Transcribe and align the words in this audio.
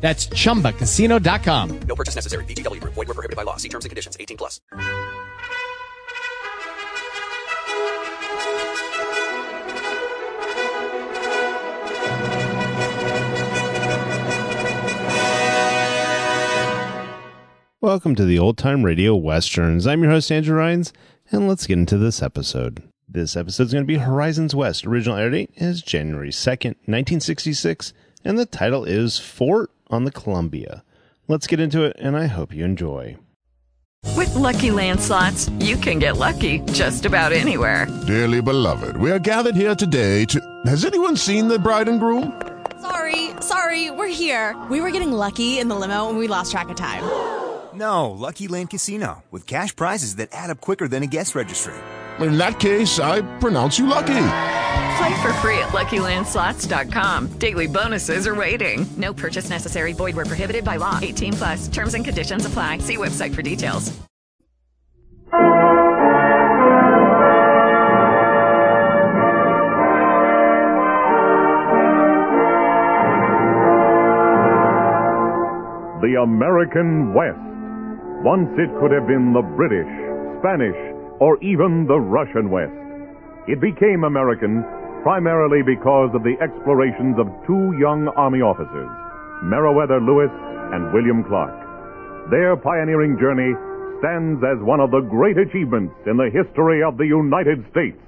That's 0.00 0.28
chumbacasino.com. 0.28 1.80
No 1.80 1.94
purchase 1.94 2.14
necessary. 2.14 2.44
VGW 2.44 2.80
Group. 2.80 2.94
Void 2.94 3.08
were 3.08 3.14
prohibited 3.14 3.36
by 3.36 3.42
law. 3.42 3.56
See 3.56 3.68
terms 3.68 3.84
and 3.84 3.90
conditions. 3.90 4.16
18 4.18 4.36
plus. 4.38 4.60
Welcome 17.80 18.16
to 18.16 18.24
the 18.24 18.40
Old 18.40 18.58
Time 18.58 18.84
Radio 18.84 19.14
Westerns. 19.14 19.86
I'm 19.86 20.02
your 20.02 20.10
host, 20.10 20.30
Andrew 20.32 20.58
Rhynes, 20.58 20.92
and 21.30 21.48
let's 21.48 21.66
get 21.66 21.78
into 21.78 21.96
this 21.96 22.20
episode. 22.22 22.82
This 23.08 23.36
episode 23.36 23.68
is 23.68 23.72
going 23.72 23.84
to 23.84 23.88
be 23.88 23.98
Horizons 23.98 24.54
West. 24.54 24.84
Original 24.84 25.16
air 25.16 25.30
date 25.30 25.50
is 25.56 25.80
January 25.80 26.30
2nd, 26.30 26.74
1966, 26.84 27.92
and 28.24 28.36
the 28.36 28.46
title 28.46 28.84
is 28.84 29.18
Fort 29.18 29.70
on 29.90 30.04
the 30.04 30.12
Columbia. 30.12 30.82
Let's 31.28 31.46
get 31.46 31.60
into 31.60 31.84
it, 31.84 31.96
and 31.98 32.16
I 32.16 32.26
hope 32.26 32.54
you 32.54 32.64
enjoy. 32.64 33.18
With 34.16 34.34
Lucky 34.34 34.70
Land 34.70 35.00
slots, 35.00 35.48
you 35.58 35.76
can 35.76 35.98
get 35.98 36.16
lucky 36.16 36.60
just 36.72 37.04
about 37.04 37.32
anywhere. 37.32 37.86
Dearly 38.06 38.40
beloved, 38.40 38.96
we 38.96 39.10
are 39.10 39.18
gathered 39.18 39.54
here 39.54 39.74
today 39.74 40.24
to. 40.26 40.40
Has 40.66 40.84
anyone 40.84 41.16
seen 41.16 41.48
the 41.48 41.58
bride 41.58 41.88
and 41.88 42.00
groom? 42.00 42.40
Sorry, 42.80 43.30
sorry, 43.40 43.90
we're 43.90 44.08
here. 44.08 44.56
We 44.70 44.80
were 44.80 44.90
getting 44.90 45.12
lucky 45.12 45.58
in 45.58 45.68
the 45.68 45.74
limo 45.74 46.08
and 46.08 46.18
we 46.18 46.28
lost 46.28 46.52
track 46.52 46.68
of 46.68 46.76
time. 46.76 47.04
No, 47.74 48.10
Lucky 48.10 48.48
Land 48.48 48.70
Casino, 48.70 49.22
with 49.30 49.46
cash 49.46 49.74
prizes 49.74 50.16
that 50.16 50.30
add 50.32 50.50
up 50.50 50.60
quicker 50.60 50.88
than 50.88 51.02
a 51.02 51.06
guest 51.06 51.34
registry. 51.34 51.74
In 52.18 52.38
that 52.38 52.58
case, 52.58 52.98
I 52.98 53.20
pronounce 53.38 53.78
you 53.78 53.86
lucky. 53.86 54.57
Play 54.98 55.22
for 55.22 55.32
free 55.34 55.58
at 55.58 55.68
LuckyLandSlots.com. 55.68 57.38
Daily 57.38 57.68
bonuses 57.68 58.26
are 58.26 58.34
waiting. 58.34 58.84
No 58.96 59.14
purchase 59.14 59.48
necessary. 59.48 59.92
Void 59.92 60.16
where 60.16 60.24
prohibited 60.24 60.64
by 60.64 60.76
law. 60.76 60.98
18 61.00 61.34
plus. 61.34 61.68
Terms 61.68 61.94
and 61.94 62.04
conditions 62.04 62.44
apply. 62.44 62.78
See 62.78 62.96
website 62.96 63.32
for 63.32 63.42
details. 63.42 63.96
The 76.02 76.22
American 76.24 77.14
West. 77.14 77.38
Once 78.24 78.50
it 78.58 78.68
could 78.80 78.90
have 78.90 79.06
been 79.06 79.32
the 79.32 79.42
British, 79.54 79.86
Spanish, 80.40 80.74
or 81.20 81.40
even 81.40 81.86
the 81.86 82.00
Russian 82.00 82.50
West. 82.50 82.74
It 83.46 83.60
became 83.60 84.02
American 84.02 84.64
primarily 85.02 85.62
because 85.62 86.10
of 86.14 86.22
the 86.22 86.36
explorations 86.42 87.18
of 87.18 87.26
two 87.46 87.76
young 87.78 88.08
Army 88.16 88.40
officers, 88.40 88.90
Meriwether 89.42 90.00
Lewis 90.00 90.30
and 90.74 90.92
William 90.92 91.24
Clark. 91.24 91.54
Their 92.30 92.56
pioneering 92.56 93.16
journey 93.18 93.54
stands 94.00 94.42
as 94.44 94.62
one 94.62 94.80
of 94.80 94.90
the 94.90 95.00
great 95.00 95.38
achievements 95.38 95.94
in 96.06 96.16
the 96.16 96.30
history 96.30 96.82
of 96.82 96.96
the 96.98 97.06
United 97.06 97.64
States. 97.70 97.98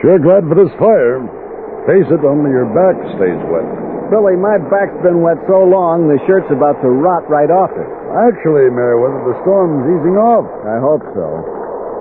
Sure 0.00 0.18
glad 0.18 0.44
for 0.48 0.54
this 0.54 0.72
fire. 0.78 1.43
Face 1.84 2.08
it, 2.08 2.22
only 2.24 2.48
your 2.48 2.64
back 2.72 2.96
stays 3.16 3.40
wet. 3.52 3.66
Billy, 4.08 4.36
my 4.40 4.56
back's 4.72 4.96
been 5.04 5.20
wet 5.20 5.36
so 5.48 5.64
long, 5.64 6.08
the 6.08 6.20
shirt's 6.28 6.48
about 6.52 6.80
to 6.80 6.88
rot 6.88 7.24
right 7.28 7.48
off 7.52 7.72
it. 7.76 7.88
Actually, 8.12 8.68
Meriwether, 8.72 9.20
the 9.32 9.36
storm's 9.44 9.84
easing 9.92 10.16
off. 10.16 10.44
I 10.64 10.80
hope 10.80 11.04
so. 11.12 11.26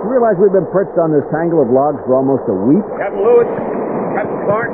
You 0.03 0.07
realize 0.11 0.35
we've 0.39 0.55
been 0.55 0.67
perched 0.71 0.95
on 0.99 1.11
this 1.16 1.23
tangle 1.31 1.63
of 1.63 1.71
logs 1.71 1.99
for 2.07 2.16
almost 2.19 2.44
a 2.51 2.55
week? 2.67 2.83
Captain 2.99 3.23
Lewis, 3.23 3.47
Captain 4.16 4.39
Clark, 4.47 4.71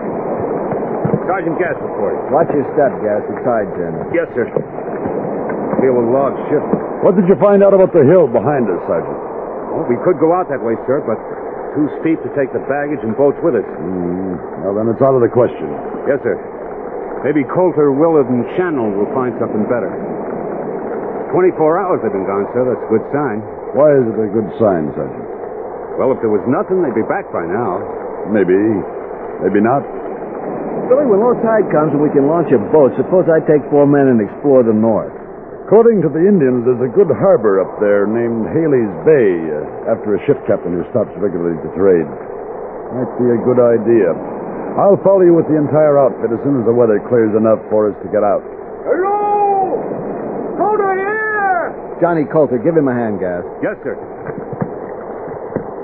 Sergeant 1.30 1.58
Gass 1.62 1.78
report. 1.78 2.18
Watch 2.34 2.50
your 2.54 2.66
step, 2.74 2.90
Gass. 3.06 3.22
The 3.30 3.38
tide's 3.46 3.76
in. 3.78 3.94
Yes, 4.14 4.26
sir. 4.34 4.50
Feeling 5.82 6.10
logs 6.10 6.38
shifting. 6.50 6.82
What 7.06 7.14
did 7.16 7.30
you 7.30 7.38
find 7.40 7.62
out 7.62 7.72
about 7.78 7.94
the 7.94 8.02
hill 8.04 8.26
behind 8.26 8.66
us, 8.68 8.82
Sergeant? 8.90 9.16
Well, 9.74 9.86
we 9.86 9.96
could 10.02 10.18
go 10.18 10.34
out 10.34 10.50
that 10.50 10.60
way, 10.60 10.74
sir, 10.90 11.00
but 11.06 11.22
too 11.76 11.88
steep 12.02 12.20
to 12.26 12.30
take 12.34 12.50
the 12.54 12.64
baggage 12.66 13.02
and 13.06 13.14
boats 13.18 13.38
with 13.42 13.58
us. 13.58 13.66
Mm, 13.66 14.66
well, 14.66 14.74
then 14.78 14.90
it's 14.90 15.02
out 15.02 15.14
of 15.14 15.22
the 15.22 15.32
question. 15.32 15.70
Yes, 16.10 16.20
sir. 16.26 16.38
Maybe 17.26 17.44
Colter, 17.52 17.92
Willard, 17.92 18.32
and 18.32 18.48
Shannon 18.56 18.96
will 18.96 19.10
find 19.12 19.36
something 19.38 19.68
better. 19.68 19.92
24 21.36 21.78
hours 21.78 22.00
they've 22.02 22.16
been 22.16 22.26
gone, 22.26 22.48
sir. 22.56 22.64
That's 22.66 22.82
a 22.82 22.90
good 22.90 23.06
sign. 23.14 23.44
Why 23.78 23.94
is 23.94 24.08
it 24.08 24.18
a 24.18 24.30
good 24.34 24.50
sign, 24.58 24.90
Sergeant? 24.98 25.28
Well, 26.00 26.16
if 26.16 26.24
there 26.24 26.32
was 26.32 26.42
nothing, 26.48 26.80
they'd 26.80 26.96
be 26.96 27.06
back 27.06 27.28
by 27.30 27.44
now. 27.44 27.84
Maybe. 28.32 28.56
Maybe 29.44 29.60
not. 29.60 29.84
Billy, 30.88 31.06
when 31.06 31.22
low 31.22 31.36
tide 31.44 31.68
comes 31.70 31.92
and 31.94 32.02
we 32.02 32.10
can 32.16 32.26
launch 32.26 32.50
a 32.56 32.58
boat, 32.72 32.96
suppose 32.98 33.28
I 33.28 33.44
take 33.46 33.62
four 33.70 33.86
men 33.86 34.10
and 34.10 34.18
explore 34.24 34.64
the 34.64 34.74
north. 34.74 35.19
According 35.70 36.02
to 36.02 36.10
the 36.10 36.26
Indians, 36.26 36.66
there's 36.66 36.82
a 36.82 36.90
good 36.98 37.14
harbor 37.14 37.62
up 37.62 37.78
there 37.78 38.10
named 38.10 38.50
Haley's 38.58 38.90
Bay, 39.06 39.38
uh, 39.54 39.94
after 39.94 40.18
a 40.18 40.20
ship 40.26 40.42
captain 40.50 40.74
who 40.74 40.82
stops 40.90 41.14
regularly 41.22 41.62
to 41.62 41.70
trade. 41.78 42.10
Might 42.98 43.14
be 43.22 43.30
a 43.30 43.38
good 43.46 43.62
idea. 43.62 44.10
I'll 44.82 44.98
follow 45.06 45.22
you 45.22 45.38
with 45.38 45.46
the 45.46 45.62
entire 45.62 46.02
outfit 46.02 46.34
as 46.34 46.42
soon 46.42 46.58
as 46.58 46.66
the 46.66 46.74
weather 46.74 46.98
clears 47.06 47.38
enough 47.38 47.62
for 47.70 47.86
us 47.86 47.94
to 48.02 48.10
get 48.10 48.26
out. 48.26 48.42
Hello! 48.82 49.78
Colter 50.58 50.90
here! 50.98 51.70
Johnny 52.02 52.26
Colter, 52.26 52.58
give 52.58 52.74
him 52.74 52.90
a 52.90 52.96
hand, 52.98 53.22
Gass. 53.22 53.46
Yes, 53.62 53.78
sir. 53.86 53.94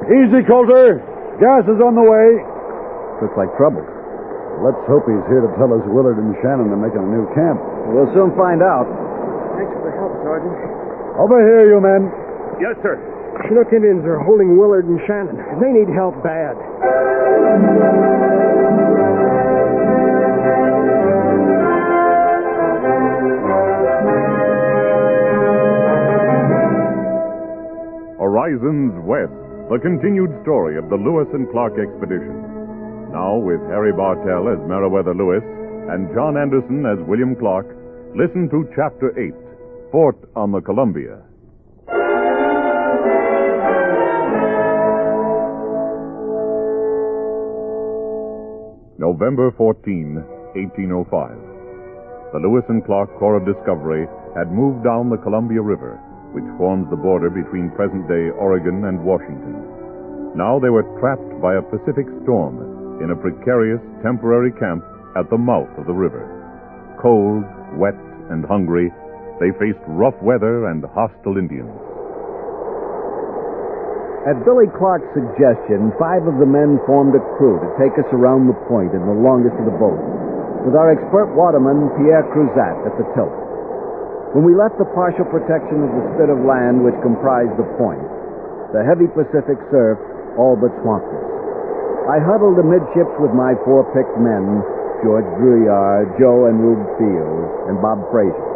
Easy, 0.09 0.41
Colter. 0.49 0.97
Gass 1.37 1.61
is 1.69 1.77
on 1.77 1.93
the 1.93 2.01
way. 2.01 2.41
Looks 3.21 3.37
like 3.37 3.53
trouble. 3.53 3.85
Let's 4.65 4.81
hope 4.89 5.05
he's 5.05 5.29
here 5.29 5.45
to 5.45 5.51
tell 5.61 5.69
us 5.77 5.85
Willard 5.85 6.17
and 6.17 6.33
Shannon 6.41 6.73
are 6.73 6.81
making 6.81 7.05
a 7.05 7.11
new 7.13 7.29
camp. 7.37 7.61
We'll 7.93 8.09
soon 8.17 8.33
find 8.33 8.65
out. 8.65 9.04
Thanks 9.95 10.11
for 10.11 10.11
the 10.11 10.19
help, 10.19 10.27
Sergeant. 10.27 10.55
Over 11.15 11.39
here, 11.39 11.71
you 11.71 11.79
men. 11.79 12.11
Yes, 12.59 12.75
sir. 12.83 12.99
Chinook 13.47 13.71
Indians 13.71 14.03
are 14.03 14.19
holding 14.19 14.57
Willard 14.57 14.85
and 14.85 14.99
Shannon. 15.07 15.39
They 15.59 15.71
need 15.71 15.87
help 15.95 16.19
bad. 16.23 16.55
Horizons 28.19 28.99
West, 29.07 29.31
the 29.71 29.79
continued 29.79 30.31
story 30.43 30.77
of 30.77 30.89
the 30.89 30.95
Lewis 30.95 31.27
and 31.31 31.47
Clark 31.51 31.79
expedition. 31.79 32.35
Now, 33.15 33.37
with 33.39 33.63
Harry 33.71 33.93
Bartell 33.93 34.51
as 34.51 34.59
Meriwether 34.67 35.15
Lewis 35.15 35.43
and 35.87 36.11
John 36.13 36.35
Anderson 36.35 36.83
as 36.83 36.99
William 37.07 37.35
Clark, 37.35 37.67
listen 38.15 38.49
to 38.49 38.67
Chapter 38.75 39.15
8 39.15 39.44
Fort 39.95 40.19
on 40.35 40.51
the 40.51 40.59
Columbia. 40.59 41.23
November 48.99 49.55
14, 49.55 50.19
1805. 50.51 52.35
The 52.35 52.43
Lewis 52.43 52.67
and 52.67 52.83
Clark 52.83 53.07
Corps 53.17 53.39
of 53.39 53.47
Discovery 53.47 54.03
had 54.35 54.51
moved 54.51 54.83
down 54.83 55.07
the 55.07 55.23
Columbia 55.23 55.61
River, 55.61 55.95
which 56.35 56.43
forms 56.59 56.91
the 56.91 56.99
border 56.99 57.29
between 57.29 57.71
present 57.71 58.03
day 58.11 58.35
Oregon 58.35 58.91
and 58.91 58.99
Washington. 58.99 60.35
Now 60.35 60.59
they 60.59 60.75
were 60.75 60.91
trapped 60.99 61.39
by 61.39 61.55
a 61.55 61.63
Pacific 61.71 62.11
storm 62.27 62.99
in 62.99 63.15
a 63.15 63.21
precarious 63.23 63.79
temporary 64.03 64.51
camp 64.59 64.83
at 65.15 65.31
the 65.31 65.39
mouth 65.39 65.71
of 65.79 65.87
the 65.87 65.95
river. 65.95 66.27
Cold, 66.99 67.47
wet, 67.79 67.95
and 68.27 68.43
hungry, 68.43 68.91
they 69.39 69.51
faced 69.59 69.81
rough 69.87 70.15
weather 70.23 70.71
and 70.71 70.83
hostile 70.95 71.35
Indians. 71.35 71.71
At 74.25 74.41
Billy 74.41 74.65
Clark's 74.73 75.05
suggestion, 75.13 75.93
five 76.01 76.25
of 76.25 76.41
the 76.41 76.49
men 76.49 76.81
formed 76.89 77.13
a 77.13 77.21
crew 77.37 77.61
to 77.61 77.69
take 77.77 77.93
us 78.01 78.09
around 78.09 78.49
the 78.49 78.57
point 78.65 78.89
in 78.97 79.05
the 79.05 79.19
longest 79.21 79.53
of 79.61 79.69
the 79.69 79.77
boats, 79.77 80.01
with 80.65 80.73
our 80.73 80.89
expert 80.89 81.29
waterman, 81.37 81.93
Pierre 82.01 82.25
Cruzat, 82.33 82.89
at 82.89 82.95
the 82.97 83.05
tilt. 83.13 83.29
When 84.33 84.41
we 84.41 84.57
left 84.57 84.81
the 84.81 84.89
partial 84.97 85.29
protection 85.29 85.85
of 85.85 85.93
the 85.93 86.05
spit 86.17 86.33
of 86.33 86.41
land 86.41 86.81
which 86.81 86.97
comprised 87.05 87.53
the 87.53 87.69
point, 87.77 88.01
the 88.73 88.81
heavy 88.81 89.05
Pacific 89.13 89.61
surf 89.69 90.01
all 90.41 90.57
but 90.57 90.73
swamped 90.81 91.11
us. 91.13 91.25
I 92.09 92.17
huddled 92.17 92.57
amidships 92.57 93.13
with 93.21 93.31
my 93.37 93.53
four 93.61 93.85
picked 93.93 94.17
men, 94.17 94.65
George 95.05 95.29
Drouillard, 95.37 96.17
Joe 96.17 96.49
and 96.49 96.57
Rube 96.57 96.85
Fields, 96.97 97.69
and 97.69 97.77
Bob 97.77 98.01
Frazier. 98.09 98.54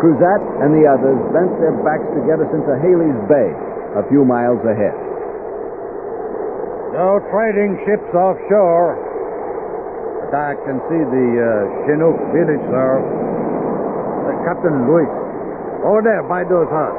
Cruzat 0.00 0.42
and 0.60 0.76
the 0.76 0.84
others 0.84 1.16
bent 1.32 1.52
their 1.58 1.72
backs 1.80 2.04
to 2.12 2.20
get 2.28 2.36
us 2.36 2.50
into 2.52 2.76
Haley's 2.84 3.20
Bay, 3.28 3.48
a 3.96 4.04
few 4.12 4.24
miles 4.28 4.60
ahead. 4.64 4.92
No 6.92 7.20
trading 7.32 7.76
ships 7.84 8.08
offshore. 8.16 8.96
But 10.26 10.32
I 10.32 10.52
can 10.64 10.80
see 10.88 11.00
the 11.00 11.28
uh, 11.36 11.48
Chinook 11.84 12.16
village, 12.32 12.64
sir. 12.72 12.90
The 14.28 14.34
Captain 14.48 14.88
Luis. 14.88 15.12
Over 15.84 16.02
there 16.04 16.24
by 16.24 16.44
those 16.44 16.68
huts. 16.72 16.96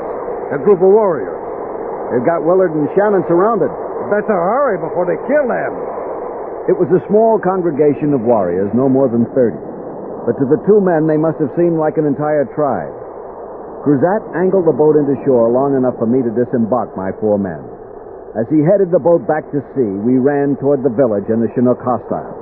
A 0.54 0.60
group 0.62 0.82
of 0.82 0.90
warriors. 0.94 1.38
They've 2.14 2.26
got 2.26 2.46
Willard 2.46 2.72
and 2.72 2.88
Shannon 2.96 3.26
surrounded. 3.28 3.70
Better 4.08 4.32
hurry 4.32 4.80
before 4.80 5.04
they 5.04 5.20
kill 5.28 5.46
them. 5.50 5.74
It 6.72 6.76
was 6.76 6.88
a 6.96 7.04
small 7.08 7.40
congregation 7.40 8.14
of 8.16 8.22
warriors, 8.22 8.72
no 8.74 8.88
more 8.88 9.08
than 9.10 9.28
30. 9.36 9.77
But 10.28 10.36
to 10.44 10.46
the 10.46 10.60
two 10.68 10.84
men, 10.84 11.08
they 11.08 11.16
must 11.16 11.40
have 11.40 11.56
seemed 11.56 11.80
like 11.80 11.96
an 11.96 12.04
entire 12.04 12.44
tribe. 12.52 12.92
Cruzat 13.88 14.20
angled 14.36 14.68
the 14.68 14.76
boat 14.76 15.00
into 15.00 15.16
shore 15.24 15.48
long 15.48 15.72
enough 15.72 15.96
for 15.96 16.04
me 16.04 16.20
to 16.20 16.28
disembark 16.36 16.92
my 17.00 17.16
four 17.24 17.40
men. 17.40 17.64
As 18.36 18.44
he 18.52 18.60
headed 18.60 18.92
the 18.92 19.00
boat 19.00 19.24
back 19.24 19.48
to 19.56 19.64
sea, 19.72 19.88
we 20.04 20.20
ran 20.20 20.60
toward 20.60 20.84
the 20.84 20.92
village 20.92 21.32
and 21.32 21.40
the 21.40 21.48
Chinook 21.56 21.80
hostiles. 21.80 22.36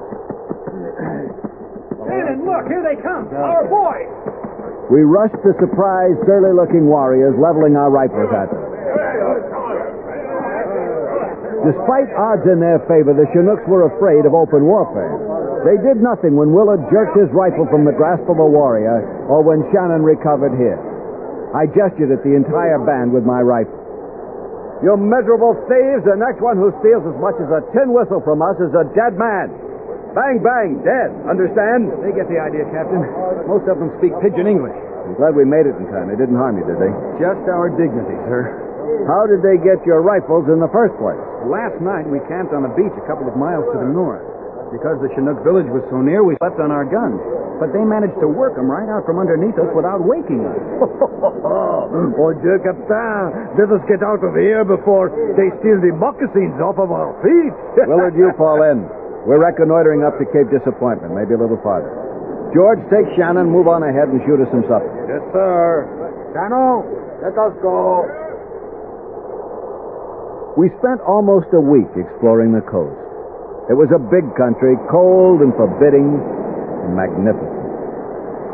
Shannon, 2.10 2.42
look, 2.42 2.66
here 2.66 2.82
they 2.82 2.98
come. 3.06 3.30
Our 3.30 3.70
boys. 3.70 4.10
We 4.90 5.06
rushed 5.06 5.38
to 5.46 5.54
surprise 5.62 6.18
surly 6.26 6.58
looking 6.58 6.90
warriors, 6.90 7.38
leveling 7.38 7.78
our 7.78 7.94
rifles 7.94 8.34
at 8.34 8.50
them. 8.50 8.66
Despite 11.70 12.10
odds 12.18 12.50
in 12.50 12.58
their 12.58 12.82
favor, 12.90 13.14
the 13.14 13.30
Chinooks 13.34 13.66
were 13.70 13.86
afraid 13.94 14.26
of 14.26 14.34
open 14.34 14.66
warfare. 14.66 15.35
They 15.66 15.82
did 15.82 15.98
nothing 15.98 16.38
when 16.38 16.54
Willard 16.54 16.86
jerked 16.94 17.18
his 17.18 17.26
rifle 17.34 17.66
from 17.74 17.90
the 17.90 17.96
grasp 17.98 18.30
of 18.30 18.38
a 18.38 18.46
warrior 18.46 19.02
or 19.26 19.42
when 19.42 19.66
Shannon 19.74 20.06
recovered 20.06 20.54
his. 20.54 20.78
I 21.58 21.66
gestured 21.66 22.14
at 22.14 22.22
the 22.22 22.38
entire 22.38 22.78
band 22.86 23.10
with 23.10 23.26
my 23.26 23.42
rifle. 23.42 23.82
You 24.86 24.94
miserable 24.94 25.58
thieves, 25.66 26.06
the 26.06 26.20
next 26.22 26.38
one 26.44 26.62
who 26.62 26.70
steals 26.86 27.02
as 27.10 27.18
much 27.18 27.34
as 27.42 27.50
a 27.50 27.66
tin 27.74 27.98
whistle 27.98 28.22
from 28.22 28.46
us 28.46 28.62
is 28.62 28.70
a 28.78 28.86
dead 28.94 29.18
man. 29.18 29.50
Bang, 30.14 30.38
bang, 30.46 30.86
dead. 30.86 31.10
Understand? 31.26 31.90
They 32.06 32.14
get 32.14 32.30
the 32.30 32.38
idea, 32.38 32.70
Captain. 32.70 33.02
Most 33.50 33.66
of 33.66 33.82
them 33.82 33.90
speak 33.98 34.14
pidgin 34.22 34.46
English. 34.46 34.76
I'm 35.08 35.18
glad 35.18 35.34
we 35.34 35.50
made 35.50 35.66
it 35.66 35.74
in 35.82 35.90
time. 35.90 36.14
They 36.14 36.20
didn't 36.20 36.38
harm 36.38 36.62
you, 36.62 36.66
did 36.70 36.78
they? 36.78 36.94
Just 37.18 37.42
our 37.50 37.74
dignity, 37.74 38.16
sir. 38.30 38.54
How 39.10 39.26
did 39.26 39.42
they 39.42 39.58
get 39.58 39.82
your 39.88 40.06
rifles 40.06 40.46
in 40.46 40.62
the 40.62 40.70
first 40.70 40.94
place? 41.02 41.18
Last 41.50 41.82
night 41.82 42.06
we 42.06 42.22
camped 42.30 42.54
on 42.54 42.70
a 42.70 42.72
beach 42.78 42.94
a 42.94 43.06
couple 43.10 43.26
of 43.26 43.34
miles 43.34 43.66
to 43.74 43.82
the 43.82 43.90
north. 43.90 44.35
Because 44.75 45.00
the 45.00 45.07
Chinook 45.16 45.39
village 45.48 45.72
was 45.72 45.88
so 45.88 46.04
near, 46.04 46.19
we 46.19 46.36
slept 46.44 46.60
on 46.60 46.68
our 46.68 46.83
guns. 46.83 47.16
But 47.63 47.72
they 47.72 47.80
managed 47.80 48.19
to 48.19 48.27
work 48.27 48.60
them 48.60 48.68
right 48.68 48.92
out 48.92 49.07
from 49.07 49.24
underneath 49.24 49.56
us 49.56 49.72
without 49.72 50.04
waking 50.04 50.44
us. 50.44 50.60
oh, 50.83 52.36
Dieu, 52.44 52.60
Captain, 52.60 53.56
let 53.56 53.72
us 53.72 53.80
get 53.88 54.04
out 54.04 54.19
of 54.19 54.36
here 54.36 54.68
before 54.68 55.07
they 55.39 55.48
steal 55.63 55.80
the 55.80 55.95
moccasins 55.95 56.60
off 56.60 56.75
of 56.75 56.92
our 56.92 57.16
feet. 57.24 57.56
Willard, 57.88 58.19
you 58.19 58.36
fall 58.36 58.60
in. 58.68 58.83
We're 59.24 59.39
reconnoitering 59.39 60.04
up 60.04 60.19
to 60.19 60.27
Cape 60.36 60.51
Disappointment, 60.51 61.16
maybe 61.16 61.39
a 61.39 61.39
little 61.39 61.57
farther. 61.63 61.88
George, 62.51 62.83
take 62.92 63.07
Shannon, 63.16 63.48
move 63.48 63.72
on 63.72 63.80
ahead, 63.80 64.12
and 64.12 64.19
shoot 64.27 64.44
us 64.44 64.51
some 64.51 64.68
supper. 64.68 64.92
Yes, 65.07 65.24
sir. 65.31 65.88
Shannon, 66.36 66.83
let 67.24 67.31
us 67.39 67.56
go. 67.63 68.04
We 70.60 70.68
spent 70.83 71.00
almost 71.07 71.48
a 71.56 71.63
week 71.63 71.88
exploring 71.95 72.51
the 72.51 72.63
coast. 72.68 73.05
It 73.66 73.74
was 73.74 73.90
a 73.90 73.98
big 73.98 74.30
country, 74.38 74.78
cold 74.94 75.42
and 75.42 75.50
forbidding 75.58 76.06
and 76.86 76.94
magnificent. 76.94 77.66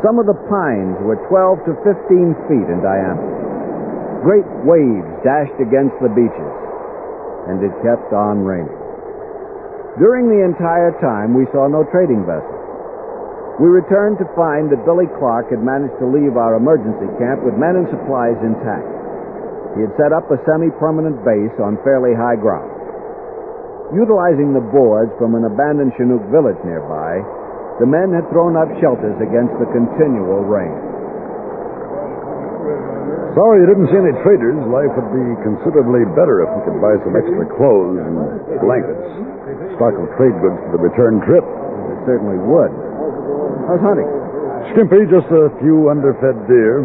Some 0.00 0.16
of 0.16 0.24
the 0.24 0.40
pines 0.48 0.96
were 1.04 1.20
12 1.28 1.68
to 1.68 1.72
15 1.84 2.48
feet 2.48 2.66
in 2.72 2.80
diameter. 2.80 4.24
Great 4.24 4.48
waves 4.64 5.10
dashed 5.20 5.60
against 5.60 5.92
the 6.00 6.08
beaches, 6.16 6.54
and 7.44 7.60
it 7.60 7.76
kept 7.84 8.08
on 8.16 8.40
raining. 8.40 8.72
During 10.00 10.32
the 10.32 10.40
entire 10.40 10.96
time, 11.04 11.36
we 11.36 11.44
saw 11.52 11.68
no 11.68 11.84
trading 11.92 12.24
vessels. 12.24 12.62
We 13.60 13.68
returned 13.68 14.16
to 14.16 14.32
find 14.32 14.72
that 14.72 14.88
Billy 14.88 15.12
Clark 15.20 15.52
had 15.52 15.60
managed 15.60 16.00
to 16.00 16.08
leave 16.08 16.40
our 16.40 16.56
emergency 16.56 17.12
camp 17.20 17.44
with 17.44 17.60
men 17.60 17.76
and 17.76 17.84
supplies 17.92 18.40
intact. 18.40 18.88
He 19.76 19.84
had 19.84 19.92
set 20.00 20.16
up 20.16 20.24
a 20.32 20.40
semi-permanent 20.48 21.20
base 21.20 21.52
on 21.60 21.76
fairly 21.84 22.16
high 22.16 22.40
ground. 22.40 22.71
Utilizing 23.92 24.56
the 24.56 24.64
boards 24.72 25.12
from 25.20 25.36
an 25.36 25.44
abandoned 25.44 25.92
Chinook 26.00 26.24
village 26.32 26.56
nearby, 26.64 27.20
the 27.76 27.84
men 27.84 28.08
had 28.08 28.24
thrown 28.32 28.56
up 28.56 28.72
shelters 28.80 29.16
against 29.20 29.52
the 29.60 29.68
continual 29.68 30.48
rain. 30.48 30.72
Sorry 33.36 33.64
you 33.64 33.68
didn't 33.68 33.88
see 33.88 34.00
any 34.00 34.12
traders. 34.24 34.60
Life 34.68 34.92
would 34.92 35.12
be 35.12 35.24
considerably 35.40 36.04
better 36.12 36.44
if 36.44 36.48
we 36.52 36.60
could 36.68 36.80
buy 36.84 37.00
some 37.00 37.16
extra 37.16 37.48
clothes 37.56 38.00
and 38.00 38.16
blankets. 38.60 39.08
Stock 39.76 39.96
of 39.96 40.08
trade 40.20 40.36
goods 40.40 40.60
for 40.68 40.76
the 40.76 40.82
return 40.84 41.20
trip. 41.24 41.44
It 41.44 42.00
certainly 42.04 42.36
would. 42.36 42.72
How's 43.68 43.80
hunting? 43.80 44.08
Skimpy, 44.76 45.08
just 45.08 45.28
a 45.32 45.48
few 45.64 45.88
underfed 45.88 46.44
deer. 46.44 46.84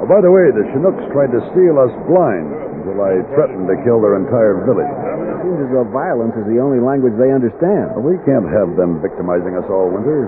Oh, 0.00 0.04
by 0.04 0.20
the 0.20 0.28
way, 0.28 0.52
the 0.52 0.68
Chinooks 0.76 1.04
tried 1.16 1.32
to 1.32 1.40
steal 1.56 1.80
us 1.80 1.92
blind 2.04 2.52
until 2.76 3.00
I 3.00 3.24
threatened 3.32 3.64
to 3.64 3.76
kill 3.80 4.04
their 4.04 4.20
entire 4.20 4.60
village. 4.68 5.15
Seems 5.46 5.62
as 5.62 5.70
though 5.70 5.86
violence 5.94 6.34
is 6.34 6.42
the 6.50 6.58
only 6.58 6.82
language 6.82 7.14
they 7.22 7.30
understand. 7.30 7.94
We 8.02 8.18
can't 8.26 8.50
have 8.50 8.74
them 8.74 8.98
victimizing 8.98 9.54
us 9.54 9.62
all 9.70 9.94
winter. 9.94 10.26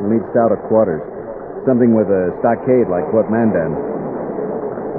We'll 0.00 0.16
need 0.16 0.24
stouter 0.32 0.56
quarters. 0.72 1.04
Something 1.68 1.92
with 1.92 2.08
a 2.08 2.32
stockade 2.40 2.88
like 2.88 3.04
Fort 3.12 3.28
Mandan. 3.28 3.76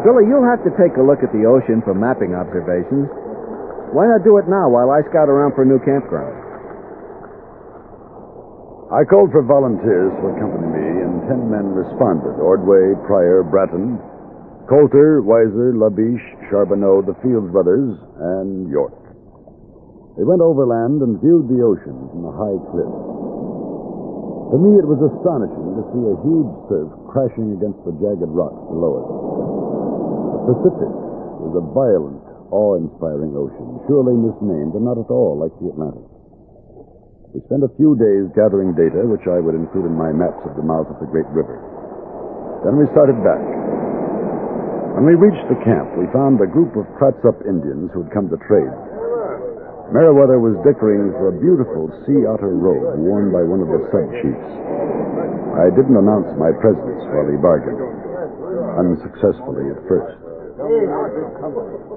Billy, 0.06 0.30
you'll 0.30 0.46
have 0.46 0.62
to 0.62 0.70
take 0.78 0.94
a 1.02 1.02
look 1.02 1.26
at 1.26 1.34
the 1.34 1.50
ocean 1.50 1.82
for 1.82 1.98
mapping 1.98 2.38
observations. 2.38 3.10
Why 3.98 4.06
not 4.06 4.22
do 4.22 4.38
it 4.38 4.46
now 4.46 4.70
while 4.70 4.94
I 4.94 5.02
scout 5.10 5.26
around 5.26 5.58
for 5.58 5.66
a 5.66 5.70
new 5.74 5.82
campground? 5.82 6.38
I 8.94 9.10
called 9.10 9.34
for 9.34 9.42
volunteers 9.42 10.14
to 10.22 10.38
accompany 10.38 10.70
me, 10.70 10.86
and 11.02 11.26
ten 11.26 11.50
men 11.50 11.74
responded 11.74 12.38
Ordway, 12.38 12.94
Pryor, 13.10 13.42
Bratton, 13.42 13.98
Colter, 14.70 15.26
Weiser, 15.26 15.74
Labiche, 15.74 16.46
Charbonneau, 16.54 17.02
the 17.02 17.18
Fields 17.26 17.50
brothers, 17.50 17.98
and 18.22 18.70
York. 18.70 19.07
They 20.18 20.26
went 20.26 20.42
overland 20.42 21.06
and 21.06 21.22
viewed 21.22 21.46
the 21.46 21.62
ocean 21.62 21.94
from 22.10 22.26
the 22.26 22.34
high 22.34 22.58
cliffs. 22.74 23.02
To 24.50 24.58
me, 24.58 24.82
it 24.82 24.88
was 24.90 24.98
astonishing 24.98 25.78
to 25.78 25.84
see 25.94 26.04
a 26.10 26.18
huge 26.26 26.52
surf 26.66 26.90
crashing 27.06 27.54
against 27.54 27.78
the 27.86 27.94
jagged 28.02 28.34
rocks 28.34 28.58
below 28.66 28.92
us. 28.98 29.10
The 29.14 30.42
Pacific 30.58 30.94
was 31.38 31.54
a 31.62 31.66
violent, 31.70 32.26
awe-inspiring 32.50 33.38
ocean, 33.38 33.78
surely 33.86 34.18
misnamed 34.18 34.74
and 34.74 34.90
not 34.90 34.98
at 34.98 35.14
all 35.14 35.38
like 35.38 35.54
the 35.62 35.70
Atlantic. 35.70 36.10
We 37.36 37.46
spent 37.46 37.62
a 37.62 37.76
few 37.78 37.94
days 37.94 38.34
gathering 38.34 38.74
data, 38.74 39.06
which 39.06 39.30
I 39.30 39.38
would 39.38 39.54
include 39.54 39.86
in 39.86 39.94
my 39.94 40.10
maps 40.10 40.42
of 40.50 40.58
the 40.58 40.66
mouth 40.66 40.90
of 40.90 40.98
the 40.98 41.12
great 41.12 41.30
river. 41.30 41.62
Then 42.66 42.80
we 42.80 42.90
started 42.90 43.22
back. 43.22 43.44
When 44.98 45.06
we 45.06 45.14
reached 45.14 45.46
the 45.46 45.62
camp, 45.62 45.94
we 45.94 46.10
found 46.10 46.42
a 46.42 46.50
group 46.50 46.74
of 46.74 46.90
Clatsop 46.98 47.46
Indians 47.46 47.94
who 47.94 48.02
had 48.02 48.16
come 48.16 48.32
to 48.34 48.40
trade. 48.50 48.87
Meriwether 49.88 50.44
was 50.44 50.60
dickering 50.68 51.16
for 51.16 51.32
a 51.32 51.36
beautiful 51.40 51.88
sea 52.04 52.28
otter 52.28 52.52
robe 52.52 53.00
worn 53.00 53.32
by 53.32 53.40
one 53.40 53.64
of 53.64 53.72
the 53.72 53.80
sub 53.88 54.04
chiefs. 54.20 54.52
I 55.56 55.72
didn't 55.72 55.96
announce 55.96 56.28
my 56.36 56.52
presence 56.60 57.02
while 57.08 57.28
he 57.32 57.40
bargained, 57.40 57.80
unsuccessfully 58.78 59.72
at 59.72 59.80
first. 59.88 60.20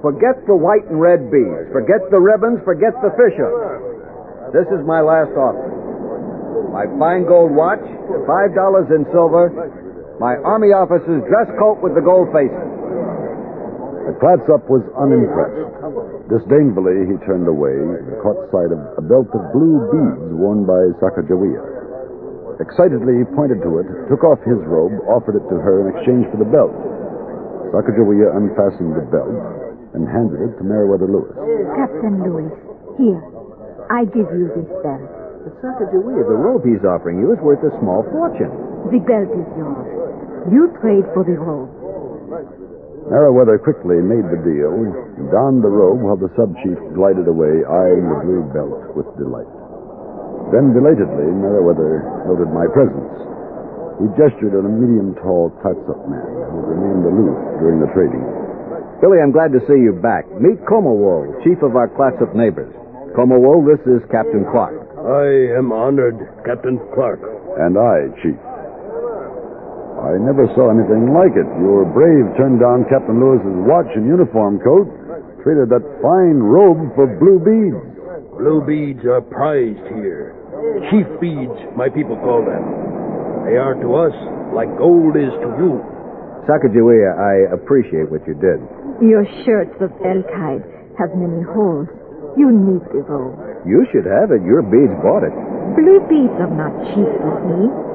Forget 0.01 0.39
the 0.47 0.55
white 0.55 0.87
and 0.87 1.03
red 1.03 1.29
beads. 1.29 1.69
Forget 1.75 1.99
the 2.09 2.21
ribbons. 2.21 2.63
Forget 2.63 2.95
the 3.03 3.11
fishhooks. 3.13 4.55
This 4.55 4.67
is 4.71 4.81
my 4.87 5.03
last 5.03 5.35
offer. 5.35 5.69
My 6.71 6.87
fine 6.95 7.27
gold 7.27 7.51
watch, 7.51 7.83
five 8.23 8.55
dollars 8.55 8.87
in 8.87 9.03
silver, 9.11 9.51
my 10.23 10.39
army 10.47 10.71
officer's 10.71 11.21
dress 11.27 11.51
coat 11.59 11.83
with 11.83 11.93
the 11.93 12.01
gold 12.01 12.31
facing. 12.31 12.80
The 14.01 14.15
Clatsop 14.17 14.65
was 14.65 14.81
unimpressed. 14.97 16.29
Disdainfully, 16.29 17.05
he 17.05 17.15
turned 17.27 17.45
away 17.45 17.75
and 17.75 18.17
caught 18.23 18.39
sight 18.49 18.73
of 18.73 18.79
a 18.97 19.03
belt 19.05 19.29
of 19.35 19.41
blue 19.53 19.77
beads 19.93 20.33
worn 20.35 20.65
by 20.65 20.89
Sacagawea. 20.97 22.61
Excitedly, 22.61 23.21
he 23.21 23.25
pointed 23.33 23.61
to 23.65 23.81
it, 23.81 23.87
took 24.09 24.21
off 24.25 24.37
his 24.45 24.59
robe, 24.69 24.93
offered 25.09 25.37
it 25.37 25.45
to 25.49 25.57
her 25.57 25.85
in 25.85 25.97
exchange 25.97 26.25
for 26.29 26.37
the 26.37 26.49
belt. 26.49 26.73
Sacagawea 27.73 28.35
unfastened 28.35 28.93
the 28.97 29.05
belt 29.09 29.33
and 29.93 30.07
handed 30.07 30.39
it 30.39 30.57
to 30.57 30.63
Meriwether 30.63 31.07
Lewis. 31.07 31.33
Captain 31.77 32.21
Lewis, 32.25 32.53
here. 32.97 33.21
I 33.89 34.05
give 34.07 34.29
you 34.33 34.51
this 34.55 34.69
belt. 34.85 35.09
But 35.45 35.57
Sacagawea, 35.61 36.25
the 36.25 36.37
robe 36.37 36.63
he's 36.65 36.83
offering 36.85 37.19
you 37.19 37.33
is 37.33 37.39
worth 37.41 37.63
a 37.65 37.73
small 37.81 38.05
fortune. 38.13 38.51
The 38.93 39.01
belt 39.03 39.31
is 39.33 39.49
yours. 39.57 39.87
You 40.53 40.73
trade 40.81 41.05
for 41.13 41.23
the 41.25 41.37
robe. 41.37 42.60
Meriwether 43.11 43.59
quickly 43.59 43.99
made 43.99 44.23
the 44.31 44.39
deal 44.39 44.71
donned 45.35 45.59
the 45.59 45.67
robe 45.67 45.99
while 45.99 46.15
the 46.15 46.31
sub-chief 46.39 46.79
glided 46.95 47.27
away, 47.27 47.59
eyeing 47.67 48.07
the 48.07 48.19
blue 48.23 48.43
belt 48.55 48.95
with 48.95 49.07
delight. 49.19 49.51
Then, 50.55 50.71
belatedly, 50.71 51.27
Meriwether 51.27 52.07
noted 52.23 52.55
my 52.55 52.71
presence. 52.71 53.11
He 53.99 54.07
gestured 54.15 54.55
at 54.55 54.63
a 54.63 54.71
medium-tall 54.71 55.51
Clatsop 55.59 56.07
man 56.07 56.23
who 56.23 56.55
had 56.55 56.71
remained 56.71 57.03
aloof 57.03 57.35
during 57.59 57.83
the 57.83 57.91
trading. 57.91 58.23
Billy, 59.03 59.19
I'm 59.19 59.35
glad 59.35 59.51
to 59.55 59.61
see 59.67 59.79
you 59.79 59.99
back. 59.99 60.23
Meet 60.39 60.63
Comowol, 60.63 61.35
chief 61.43 61.59
of 61.63 61.75
our 61.75 61.91
Clatsop 61.91 62.31
neighbors. 62.31 62.71
Comowol, 63.11 63.67
this 63.67 63.83
is 63.91 63.99
Captain 64.07 64.47
Clark. 64.55 64.75
I 65.03 65.59
am 65.59 65.71
honored, 65.75 66.15
Captain 66.47 66.79
Clark. 66.95 67.19
And 67.59 67.75
I, 67.75 68.07
Chief. 68.23 68.39
I 70.11 70.19
never 70.19 70.43
saw 70.59 70.67
anything 70.67 71.15
like 71.15 71.39
it. 71.39 71.47
Your 71.63 71.87
brave 71.87 72.27
turned 72.35 72.59
down 72.59 72.83
Captain 72.91 73.15
Lewis's 73.15 73.63
watch 73.63 73.87
and 73.95 74.03
uniform 74.03 74.59
coat, 74.59 74.91
traded 75.39 75.71
that 75.71 75.87
fine 76.03 76.43
robe 76.43 76.91
for 76.99 77.07
blue 77.15 77.39
beads. 77.39 77.79
Blue 78.35 78.59
beads 78.59 79.07
are 79.07 79.23
prized 79.23 79.87
here. 79.95 80.35
Chief 80.91 81.07
beads, 81.23 81.55
my 81.79 81.87
people 81.87 82.19
call 82.19 82.43
them. 82.43 82.59
They 83.47 83.55
are 83.55 83.79
to 83.79 83.89
us 83.95 84.15
like 84.51 84.67
gold 84.75 85.15
is 85.15 85.31
to 85.31 85.49
you. 85.55 85.79
Sacagawea, 86.43 87.15
I 87.15 87.55
appreciate 87.55 88.11
what 88.11 88.27
you 88.27 88.35
did. 88.35 88.59
Your 88.99 89.23
shirts 89.47 89.79
of 89.79 89.95
elk 90.03 90.27
hide 90.35 90.67
have 90.99 91.15
many 91.15 91.39
holes. 91.47 91.87
You 92.35 92.51
need 92.51 92.83
the 92.91 92.99
robe. 93.07 93.63
You 93.63 93.87
should 93.95 94.03
have 94.03 94.35
it. 94.35 94.43
Your 94.43 94.59
beads 94.59 94.91
bought 94.99 95.23
it. 95.23 95.31
Blue 95.79 96.03
beads 96.11 96.35
are 96.35 96.51
not 96.51 96.75
cheap 96.91 97.07
with 97.07 97.43
me. 97.47 97.90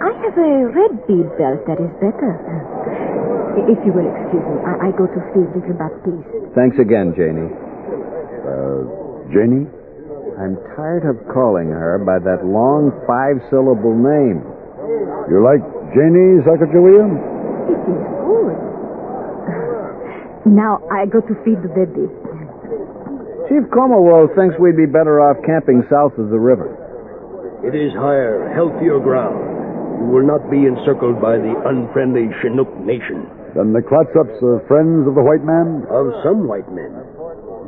I 0.00 0.10
have 0.24 0.36
a 0.36 0.52
red 0.72 1.06
bead 1.06 1.28
belt 1.36 1.60
that 1.68 1.76
is 1.76 1.92
better. 2.00 2.32
If 3.68 3.76
you 3.84 3.92
will 3.92 4.08
excuse 4.08 4.40
me, 4.40 4.56
I, 4.64 4.88
I 4.88 4.96
go 4.96 5.04
to 5.04 5.20
feed 5.36 5.48
little 5.52 5.76
Baptiste. 5.76 6.56
Thanks 6.56 6.80
again, 6.80 7.12
Janie. 7.12 7.52
Uh, 7.52 8.88
Janie? 9.28 9.68
I'm 10.40 10.56
tired 10.72 11.04
of 11.04 11.20
calling 11.28 11.68
her 11.68 12.00
by 12.00 12.16
that 12.24 12.46
long 12.48 12.96
five-syllable 13.04 13.92
name. 13.92 14.40
You 15.28 15.44
like 15.44 15.60
Janie 15.92 16.40
Sacagawea? 16.48 17.04
It 17.68 17.84
is 17.84 18.02
good. 18.24 18.56
Now 20.48 20.80
I 20.88 21.04
go 21.04 21.20
to 21.20 21.34
feed 21.44 21.60
the 21.60 21.68
baby. 21.68 22.08
Chief 23.52 23.68
Comowol 23.68 24.32
thinks 24.34 24.56
we'd 24.58 24.80
be 24.80 24.86
better 24.86 25.20
off 25.20 25.36
camping 25.44 25.84
south 25.90 26.16
of 26.16 26.30
the 26.30 26.38
river. 26.40 26.72
It 27.60 27.76
is 27.76 27.92
higher, 27.92 28.48
healthier 28.56 28.98
ground. 28.98 29.59
You 30.00 30.08
will 30.08 30.24
not 30.24 30.48
be 30.48 30.64
encircled 30.64 31.20
by 31.20 31.36
the 31.36 31.52
unfriendly 31.68 32.32
Chinook 32.40 32.72
nation. 32.80 33.28
Then 33.52 33.76
the 33.76 33.84
Clatsops 33.84 34.40
are 34.40 34.64
friends 34.64 35.04
of 35.04 35.12
the 35.12 35.20
white 35.20 35.44
man? 35.44 35.84
Of 35.92 36.16
some 36.24 36.48
white 36.48 36.66
men. 36.72 36.88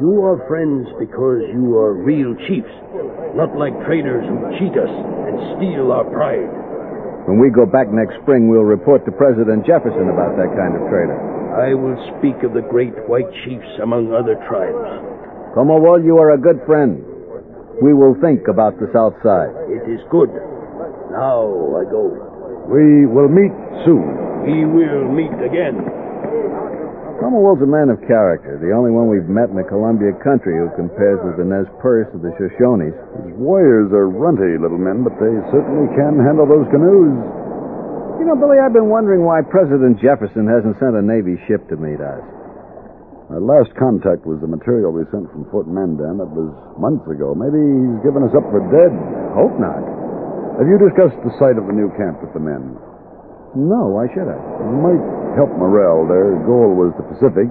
You 0.01 0.25
are 0.25 0.41
friends 0.49 0.89
because 0.97 1.45
you 1.53 1.77
are 1.77 1.93
real 1.93 2.33
chiefs, 2.49 2.73
not 3.37 3.53
like 3.61 3.77
traders 3.85 4.25
who 4.25 4.41
cheat 4.57 4.73
us 4.81 4.89
and 4.89 5.37
steal 5.61 5.93
our 5.93 6.09
pride. 6.09 6.49
When 7.29 7.37
we 7.39 7.53
go 7.53 7.69
back 7.69 7.93
next 7.93 8.17
spring, 8.25 8.49
we'll 8.49 8.65
report 8.65 9.05
to 9.05 9.13
President 9.13 9.69
Jefferson 9.69 10.09
about 10.09 10.35
that 10.41 10.57
kind 10.57 10.73
of 10.73 10.89
trader. 10.89 11.21
I 11.53 11.77
will 11.77 12.01
speak 12.17 12.41
of 12.43 12.57
the 12.57 12.65
great 12.65 12.97
white 13.07 13.29
chiefs 13.45 13.69
among 13.85 14.11
other 14.11 14.41
tribes. 14.49 14.89
Comowol, 15.53 16.01
you 16.01 16.17
are 16.17 16.33
a 16.33 16.41
good 16.41 16.65
friend. 16.65 17.05
We 17.85 17.93
will 17.93 18.17
think 18.25 18.49
about 18.49 18.81
the 18.81 18.89
South 18.97 19.15
Side. 19.21 19.53
It 19.69 19.85
is 19.85 20.01
good. 20.09 20.33
Now 21.13 21.77
I 21.77 21.85
go. 21.87 22.09
We 22.73 23.05
will 23.05 23.29
meet 23.29 23.53
soon. 23.85 24.09
We 24.49 24.65
will 24.65 25.13
meet 25.13 25.37
again. 25.45 25.77
Comowol's 27.21 27.63
a 27.63 27.71
man 27.71 27.87
of 27.87 28.03
character, 28.11 28.59
the 28.59 28.75
only 28.75 28.91
one 28.91 29.07
we've 29.07 29.31
met 29.31 29.47
in 29.47 29.55
the 29.55 29.69
Columbia 29.69 30.11
country 30.27 30.59
who 30.59 30.73
compares 30.75 31.23
with 31.23 31.39
the 31.39 31.47
Nez 31.47 31.71
Perce 31.79 32.11
of 32.11 32.25
the 32.25 32.35
Shoshones. 32.35 32.91
His 33.23 33.37
warriors 33.39 33.95
are 33.95 34.11
runty 34.11 34.59
little 34.59 34.81
men, 34.81 35.07
but 35.07 35.15
they 35.23 35.31
certainly 35.55 35.87
can 35.95 36.19
handle 36.19 36.49
those 36.49 36.67
canoes. 36.75 37.15
You 38.19 38.27
know, 38.27 38.35
Billy, 38.35 38.59
I've 38.59 38.75
been 38.75 38.91
wondering 38.91 39.23
why 39.23 39.45
President 39.47 40.03
Jefferson 40.03 40.51
hasn't 40.51 40.81
sent 40.83 40.99
a 40.99 41.05
Navy 41.05 41.39
ship 41.47 41.63
to 41.71 41.77
meet 41.79 42.03
us. 42.03 42.25
Our 43.31 43.41
last 43.41 43.71
contact 43.79 44.27
was 44.27 44.41
the 44.41 44.51
material 44.51 44.91
we 44.91 45.05
sent 45.13 45.31
from 45.31 45.45
Fort 45.53 45.69
Mandan. 45.69 46.19
That 46.19 46.33
was 46.33 46.51
months 46.81 47.07
ago. 47.07 47.39
Maybe 47.39 47.61
he's 47.61 48.01
given 48.03 48.27
us 48.27 48.35
up 48.35 48.49
for 48.51 48.65
dead. 48.73 48.93
Hope 49.37 49.55
not. 49.63 49.92
Have 50.61 50.69
you 50.69 50.77
discussed 50.77 51.17
the 51.25 51.33
site 51.41 51.57
of 51.57 51.65
the 51.67 51.73
new 51.77 51.89
camp 51.97 52.21
with 52.21 52.33
the 52.37 52.43
men? 52.43 52.77
No, 53.57 53.93
why 53.93 54.09
should 54.13 54.29
I? 54.29 54.37
It 54.37 54.77
might 54.81 55.03
help 55.37 55.53
morale. 55.57 56.05
Their 56.09 56.37
goal 56.45 56.73
was 56.77 56.93
the 56.97 57.05
Pacific. 57.09 57.49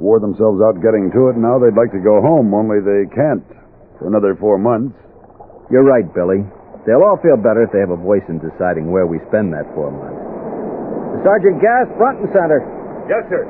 Wore 0.00 0.20
themselves 0.20 0.60
out 0.62 0.78
getting 0.80 1.10
to 1.12 1.28
it, 1.32 1.36
and 1.36 1.42
now 1.44 1.58
they'd 1.58 1.76
like 1.76 1.90
to 1.92 2.00
go 2.00 2.20
home, 2.22 2.54
only 2.54 2.80
they 2.80 3.08
can't 3.12 3.44
for 3.98 4.06
another 4.06 4.36
four 4.38 4.56
months. 4.56 4.94
You're 5.72 5.84
right, 5.84 6.06
Billy. 6.14 6.46
They'll 6.86 7.02
all 7.02 7.18
feel 7.20 7.36
better 7.36 7.64
if 7.66 7.72
they 7.72 7.80
have 7.82 7.90
a 7.92 7.98
voice 8.00 8.24
in 8.28 8.38
deciding 8.40 8.88
where 8.92 9.04
we 9.08 9.18
spend 9.28 9.52
that 9.52 9.66
four 9.74 9.90
months. 9.90 10.22
Sergeant 11.26 11.60
Gass, 11.60 11.90
front 11.98 12.20
and 12.24 12.30
center. 12.32 12.60
Yes, 13.10 13.24
sir. 13.28 13.44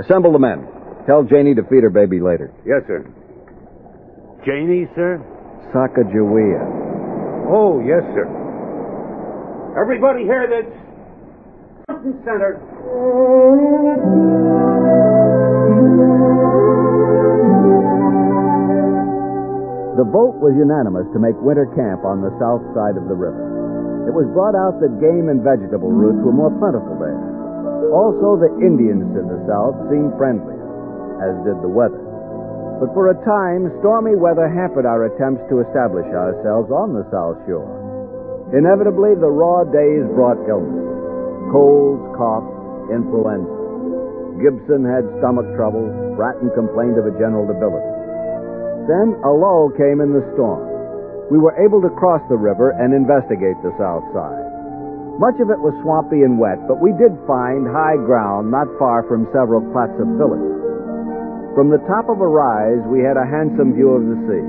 Assemble 0.00 0.32
the 0.32 0.38
men. 0.38 0.64
Tell 1.04 1.24
Janie 1.24 1.54
to 1.56 1.64
feed 1.64 1.82
her 1.82 1.90
baby 1.90 2.20
later. 2.20 2.54
Yes, 2.64 2.86
sir. 2.86 3.04
Janie, 4.46 4.86
sir? 4.94 5.18
Sacagawea. 5.72 6.64
Oh, 7.50 7.80
yes, 7.84 8.02
sir. 8.14 8.26
Everybody 9.78 10.24
hear 10.24 10.48
this? 10.48 10.66
Front 11.86 12.04
and 12.04 12.16
center. 12.24 12.58
The 19.98 20.06
vote 20.06 20.38
was 20.38 20.54
unanimous 20.54 21.10
to 21.12 21.18
make 21.18 21.34
winter 21.42 21.66
camp 21.74 22.06
on 22.06 22.22
the 22.22 22.30
south 22.38 22.62
side 22.70 22.94
of 22.94 23.10
the 23.10 23.18
river. 23.18 23.42
It 24.08 24.14
was 24.16 24.24
brought 24.32 24.56
out 24.56 24.80
that 24.80 25.02
game 25.02 25.28
and 25.28 25.44
vegetable 25.44 25.92
roots 25.92 26.22
were 26.24 26.32
more 26.32 26.54
plentiful 26.56 26.96
there. 26.96 27.18
Also, 27.92 28.40
the 28.40 28.48
Indians 28.64 29.04
to 29.12 29.20
the 29.26 29.42
south 29.44 29.76
seemed 29.92 30.16
friendlier, 30.16 30.64
as 31.20 31.34
did 31.44 31.60
the 31.60 31.68
weather. 31.68 32.07
But 32.78 32.94
for 32.94 33.10
a 33.10 33.18
time, 33.26 33.74
stormy 33.82 34.14
weather 34.14 34.46
hampered 34.46 34.86
our 34.86 35.10
attempts 35.10 35.42
to 35.50 35.60
establish 35.66 36.06
ourselves 36.14 36.70
on 36.70 36.94
the 36.94 37.06
South 37.10 37.38
Shore. 37.46 38.50
Inevitably, 38.54 39.18
the 39.18 39.28
raw 39.28 39.66
days 39.66 40.06
brought 40.14 40.38
illnesses 40.46 40.88
colds, 41.50 42.04
coughs, 42.16 42.52
influenza. 42.92 43.56
Gibson 44.38 44.84
had 44.86 45.02
stomach 45.18 45.48
trouble. 45.56 45.88
Bratton 46.14 46.52
complained 46.54 47.00
of 47.00 47.08
a 47.08 47.14
general 47.18 47.48
debility. 47.48 47.92
Then 48.86 49.18
a 49.24 49.32
lull 49.32 49.72
came 49.74 50.00
in 50.00 50.14
the 50.14 50.24
storm. 50.36 50.64
We 51.28 51.38
were 51.38 51.56
able 51.60 51.82
to 51.82 51.92
cross 51.98 52.22
the 52.28 52.40
river 52.40 52.72
and 52.72 52.94
investigate 52.94 53.58
the 53.60 53.74
south 53.76 54.06
side. 54.14 54.46
Much 55.18 55.36
of 55.42 55.50
it 55.50 55.58
was 55.58 55.74
swampy 55.82 56.22
and 56.22 56.38
wet, 56.38 56.62
but 56.70 56.80
we 56.80 56.94
did 56.94 57.12
find 57.26 57.66
high 57.66 57.98
ground 57.98 58.54
not 58.54 58.70
far 58.78 59.02
from 59.10 59.26
several 59.34 59.60
Clatsop 59.74 60.06
villages. 60.16 60.57
From 61.54 61.70
the 61.70 61.82
top 61.88 62.08
of 62.08 62.20
a 62.20 62.28
rise, 62.28 62.82
we 62.90 63.00
had 63.00 63.16
a 63.16 63.26
handsome 63.26 63.74
view 63.74 63.90
of 63.96 64.04
the 64.04 64.18
sea. 64.28 64.44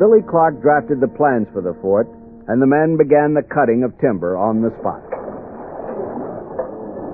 Billy 0.00 0.24
Clark 0.24 0.60
drafted 0.62 0.98
the 0.98 1.10
plans 1.10 1.46
for 1.52 1.62
the 1.62 1.76
fort, 1.78 2.08
and 2.48 2.58
the 2.58 2.66
men 2.66 2.96
began 2.96 3.34
the 3.34 3.46
cutting 3.46 3.84
of 3.84 3.94
timber 4.02 4.34
on 4.34 4.62
the 4.62 4.74
spot. 4.82 5.04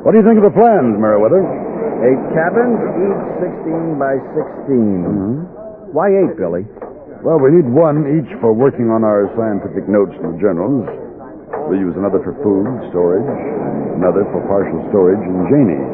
What 0.06 0.16
do 0.16 0.22
you 0.22 0.24
think 0.24 0.40
of 0.40 0.46
the 0.46 0.56
plans, 0.56 0.96
Meriwether? 0.96 1.42
Eight 2.00 2.22
cabins, 2.32 2.78
each 2.96 3.24
16 3.44 3.98
by 3.98 4.14
16. 4.32 4.72
Mm-hmm. 4.72 5.92
Why 5.92 6.08
eight, 6.14 6.38
Billy? 6.38 6.64
Well, 7.20 7.42
we 7.42 7.50
need 7.50 7.66
one 7.66 8.06
each 8.06 8.30
for 8.38 8.54
working 8.54 8.94
on 8.94 9.02
our 9.02 9.26
scientific 9.34 9.90
notes 9.90 10.14
and 10.22 10.32
the 10.32 10.40
journals. 10.40 10.86
We'll 11.66 11.82
use 11.82 11.98
another 11.98 12.22
for 12.22 12.32
food, 12.40 12.70
storage, 12.94 13.26
and 13.26 14.00
another 14.00 14.22
for 14.30 14.40
partial 14.46 14.80
storage 14.94 15.20
and 15.20 15.44
Janie, 15.50 15.84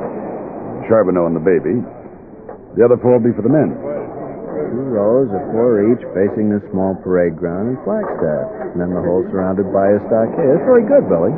Charbonneau, 0.87 1.27
and 1.27 1.35
the 1.35 1.43
baby. 1.43 1.81
The 2.75 2.83
other 2.85 2.99
four 2.99 3.17
will 3.19 3.27
be 3.27 3.35
for 3.35 3.43
the 3.47 3.53
men. 3.53 3.71
Two 3.75 4.91
rows 4.91 5.31
of 5.31 5.43
four 5.55 5.87
each 5.95 6.03
facing 6.11 6.51
the 6.51 6.59
small 6.75 6.99
parade 6.99 7.39
ground 7.39 7.71
and 7.75 7.79
Flagstaff. 7.87 8.75
And 8.75 8.83
then 8.83 8.91
the 8.91 9.03
whole 9.03 9.23
surrounded 9.31 9.71
by 9.71 9.95
a 9.95 9.99
stockade. 10.11 10.51
It's 10.59 10.67
very 10.67 10.83
good, 10.83 11.07
Billy. 11.07 11.31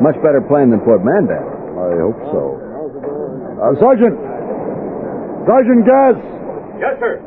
Much 0.00 0.16
better 0.24 0.40
plan 0.48 0.72
than 0.72 0.80
Fort 0.88 1.04
Mandan. 1.04 1.44
I 1.76 2.00
hope 2.00 2.18
so. 2.32 2.42
Uh, 3.60 3.76
Sergeant! 3.76 4.16
Sergeant 5.44 5.84
Gass! 5.84 6.16
Yes, 6.80 6.96
sir. 6.98 7.20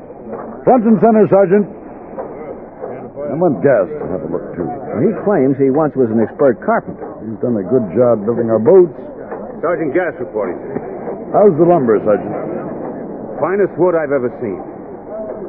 Front 0.65 0.83
and 0.89 0.97
center, 0.97 1.23
Sergeant. 1.29 1.65
I 3.29 3.37
want 3.37 3.61
Gass 3.61 3.85
to 3.85 4.05
have 4.09 4.25
a 4.25 4.29
look, 4.33 4.45
too. 4.57 4.65
He 5.05 5.13
claims 5.21 5.53
he 5.61 5.69
once 5.69 5.93
was 5.93 6.09
an 6.09 6.17
expert 6.25 6.57
carpenter. 6.65 7.05
He's 7.21 7.37
done 7.39 7.53
a 7.61 7.65
good 7.69 7.85
job 7.93 8.25
building 8.25 8.49
our 8.49 8.59
boats. 8.59 8.97
Sergeant 9.61 9.93
Gass 9.93 10.17
reporting, 10.17 10.57
sir. 10.65 10.81
How's 11.37 11.53
the 11.61 11.67
lumber, 11.69 12.01
Sergeant? 12.01 12.33
Finest 13.39 13.73
wood 13.77 13.93
I've 13.93 14.13
ever 14.13 14.33
seen. 14.41 14.59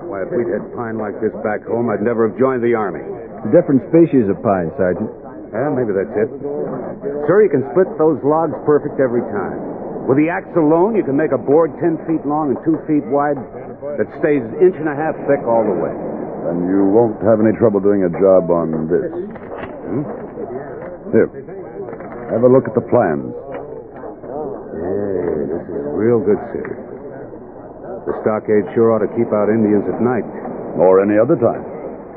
Why, 0.08 0.24
if 0.24 0.30
we'd 0.32 0.48
had 0.48 0.64
pine 0.76 0.96
like 1.00 1.16
this 1.20 1.32
back 1.40 1.64
home, 1.64 1.88
I'd 1.88 2.04
never 2.04 2.28
have 2.28 2.36
joined 2.36 2.60
the 2.64 2.76
Army. 2.76 3.00
A 3.00 3.48
different 3.52 3.84
species 3.88 4.28
of 4.28 4.40
pine, 4.44 4.72
Sergeant. 4.76 5.08
Yeah, 5.52 5.72
maybe 5.72 5.96
that's 5.96 6.12
it. 6.12 6.28
Sir, 7.24 7.40
you 7.44 7.48
can 7.48 7.64
split 7.72 7.88
those 7.96 8.20
logs 8.20 8.52
perfect 8.68 9.00
every 9.00 9.24
time. 9.32 9.56
With 10.04 10.16
the 10.20 10.28
axe 10.28 10.52
alone, 10.56 10.96
you 10.96 11.04
can 11.04 11.16
make 11.16 11.32
a 11.32 11.40
board 11.40 11.72
ten 11.80 12.00
feet 12.08 12.24
long 12.24 12.56
and 12.56 12.60
two 12.64 12.76
feet 12.88 13.04
wide 13.12 13.36
that 14.00 14.08
stays 14.20 14.40
an 14.40 14.56
inch 14.60 14.76
and 14.76 14.88
a 14.88 14.96
half 14.96 15.16
thick 15.28 15.44
all 15.44 15.64
the 15.64 15.76
way. 15.76 15.92
And 16.48 16.64
you 16.68 16.88
won't 16.88 17.20
have 17.24 17.40
any 17.44 17.52
trouble 17.60 17.80
doing 17.80 18.04
a 18.04 18.12
job 18.16 18.48
on 18.48 18.88
this. 18.88 19.12
Hmm? 19.12 20.04
Here. 21.12 21.28
Have 22.32 22.44
a 22.44 22.48
look 22.48 22.64
at 22.68 22.72
the 22.76 22.84
plans. 22.88 23.32
Yeah, 24.76 25.44
this 25.48 25.64
is 25.68 25.84
real 25.96 26.20
good, 26.24 26.40
sir. 26.56 26.77
The 28.08 28.16
stockade 28.24 28.64
sure 28.72 28.96
ought 28.96 29.04
to 29.04 29.12
keep 29.12 29.28
out 29.36 29.52
Indians 29.52 29.84
at 29.84 30.00
night. 30.00 30.24
Or 30.80 31.04
any 31.04 31.20
other 31.20 31.36
time. 31.36 31.60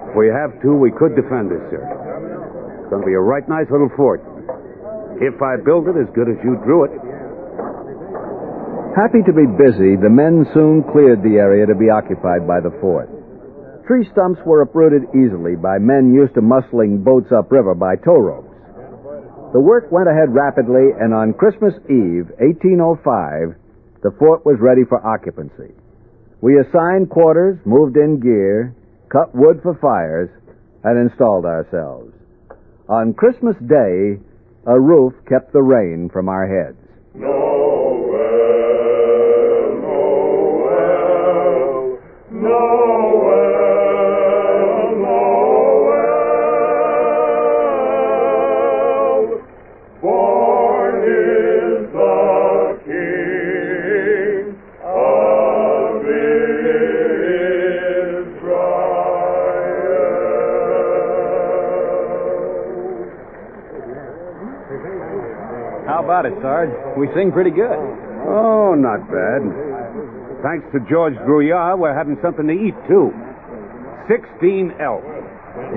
If 0.08 0.16
we 0.16 0.32
have 0.32 0.56
to, 0.64 0.72
we 0.72 0.88
could 0.88 1.20
defend 1.20 1.52
this, 1.52 1.60
sir. 1.68 1.84
It's 1.84 2.88
going 2.88 3.04
to 3.04 3.10
be 3.12 3.20
a 3.20 3.20
right 3.20 3.44
nice 3.52 3.68
little 3.68 3.92
fort. 4.00 4.24
If 5.20 5.36
I 5.44 5.60
build 5.60 5.92
it 5.92 6.00
as 6.00 6.08
good 6.16 6.32
as 6.32 6.40
you 6.48 6.56
drew 6.64 6.88
it. 6.88 6.96
Happy 8.96 9.20
to 9.28 9.36
be 9.36 9.44
busy, 9.60 10.00
the 10.00 10.08
men 10.08 10.48
soon 10.56 10.88
cleared 10.96 11.28
the 11.28 11.36
area 11.36 11.68
to 11.68 11.76
be 11.76 11.92
occupied 11.92 12.48
by 12.48 12.64
the 12.64 12.72
fort. 12.80 13.12
Tree 13.84 14.08
stumps 14.16 14.40
were 14.48 14.64
uprooted 14.64 15.12
easily 15.12 15.60
by 15.60 15.76
men 15.76 16.16
used 16.16 16.36
to 16.36 16.42
muscling 16.42 17.04
boats 17.04 17.32
upriver 17.36 17.76
by 17.76 18.00
tow 18.00 18.16
ropes. 18.16 18.48
The 19.52 19.60
work 19.60 19.92
went 19.92 20.08
ahead 20.08 20.32
rapidly, 20.32 20.96
and 20.96 21.14
on 21.14 21.36
Christmas 21.36 21.76
Eve, 21.92 22.32
1805, 22.40 23.60
the 24.04 24.12
fort 24.18 24.46
was 24.46 24.56
ready 24.62 24.84
for 24.88 25.04
occupancy. 25.06 25.76
We 26.42 26.60
assigned 26.60 27.10
quarters, 27.10 27.60
moved 27.66 27.98
in 27.98 28.20
gear, 28.20 28.76
cut 29.10 29.34
wood 29.36 29.62
for 29.62 29.78
fires, 29.80 30.30
and 30.84 31.10
installed 31.10 31.46
ourselves. 31.46 32.14
On 32.90 33.14
Christmas 33.14 33.56
Day, 33.68 34.18
a 34.66 34.80
roof 34.80 35.14
kept 35.30 35.54
the 35.54 35.62
rain 35.62 36.10
from 36.12 36.28
our 36.30 36.48
heads. 36.48 36.78
We 66.98 67.08
sing 67.16 67.32
pretty 67.32 67.52
good. 67.52 67.80
Oh, 68.28 68.76
not 68.76 69.08
bad. 69.08 69.42
Thanks 70.44 70.66
to 70.74 70.80
George 70.90 71.14
Drouillard, 71.24 71.78
we're 71.80 71.94
having 71.94 72.18
something 72.22 72.48
to 72.48 72.54
eat, 72.54 72.76
too. 72.90 73.14
16 74.10 74.74
elk. 74.82 75.06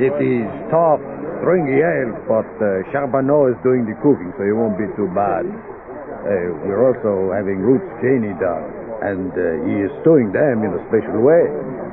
It 0.01 0.15
is 0.19 0.49
tough, 0.73 0.99
stringy 1.45 1.85
ale, 1.85 2.17
but 2.27 2.49
uh, 2.59 2.83
Charbonneau 2.91 3.53
is 3.53 3.59
doing 3.63 3.85
the 3.85 3.95
cooking, 4.01 4.33
so 4.35 4.43
it 4.43 4.57
won't 4.57 4.81
be 4.81 4.89
too 4.97 5.07
bad. 5.13 5.45
Uh, 5.45 6.57
we're 6.65 6.81
also 6.81 7.31
having 7.37 7.61
roots 7.61 7.85
Cheney 8.01 8.33
done, 8.41 8.65
and 9.05 9.29
uh, 9.37 9.45
he 9.69 9.85
is 9.85 9.93
stewing 10.01 10.33
them 10.33 10.65
in 10.65 10.73
a 10.73 10.81
special 10.89 11.21
way. 11.21 11.45